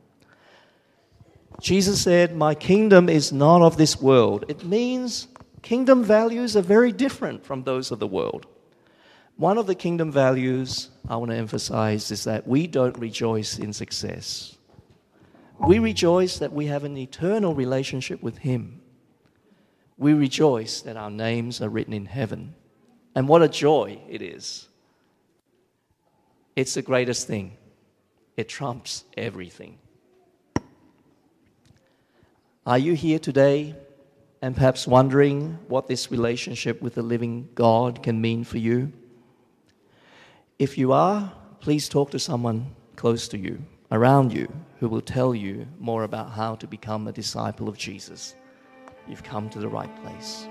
Jesus 1.61 2.01
said, 2.01 2.37
My 2.37 2.55
kingdom 2.55 3.09
is 3.09 3.33
not 3.33 3.63
of 3.63 3.77
this 3.77 4.01
world. 4.01 4.45
It 4.49 4.65
means 4.65 5.27
kingdom 5.63 6.05
values 6.05 6.57
are 6.57 6.63
very 6.63 6.93
different 6.93 7.45
from 7.45 7.65
those 7.65 7.91
of 7.91 7.99
the 7.99 8.07
world. 8.07 8.47
One 9.37 9.59
of 9.59 9.67
the 9.67 9.75
kingdom 9.75 10.11
values 10.13 10.91
I 11.09 11.17
want 11.17 11.31
to 11.31 11.37
emphasize 11.37 12.11
is 12.11 12.25
that 12.25 12.47
we 12.47 12.67
don't 12.67 12.99
rejoice 12.99 13.59
in 13.59 13.73
success. 13.73 14.57
We 15.59 15.79
rejoice 15.79 16.39
that 16.39 16.53
we 16.53 16.67
have 16.67 16.85
an 16.85 16.97
eternal 16.97 17.55
relationship 17.55 18.23
with 18.23 18.39
Him. 18.39 18.81
We 19.97 20.13
rejoice 20.13 20.81
that 20.83 20.97
our 20.97 21.11
names 21.11 21.61
are 21.61 21.69
written 21.69 21.93
in 21.93 22.07
heaven. 22.07 22.55
And 23.19 23.27
what 23.27 23.43
a 23.43 23.49
joy 23.49 23.99
it 24.09 24.23
is! 24.23 24.69
It's 26.55 26.75
the 26.75 26.83
greatest 26.83 27.27
thing, 27.27 27.57
it 28.37 28.49
trumps 28.49 29.03
everything. 29.17 29.77
Are 32.65 32.79
you 32.79 32.95
here 32.95 33.19
today 33.19 33.75
and 34.41 34.55
perhaps 34.55 34.87
wondering 34.87 35.59
what 35.67 35.89
this 35.89 36.13
relationship 36.13 36.81
with 36.81 36.95
the 36.95 37.03
living 37.03 37.49
God 37.57 38.05
can 38.05 38.21
mean 38.21 38.45
for 38.45 38.59
you? 38.59 38.93
If 40.61 40.79
you 40.79 40.93
are, 40.93 41.33
please 41.59 41.89
talk 41.89 42.13
to 42.13 42.21
someone 42.21 42.73
close 42.95 43.27
to 43.31 43.37
you, 43.37 43.61
around 43.91 44.33
you, 44.33 44.47
who 44.79 44.89
will 44.89 45.01
tell 45.01 45.35
you 45.35 45.67
more 45.81 46.05
about 46.05 46.31
how 46.31 46.55
to 46.55 46.69
become 46.69 47.09
a 47.09 47.13
disciple 47.13 47.69
of 47.69 47.77
Jesus. 47.77 48.37
You've 49.09 49.25
come 49.25 49.51
to 49.51 49.59
the 49.59 49.67
right 49.67 49.91
place. 50.05 50.47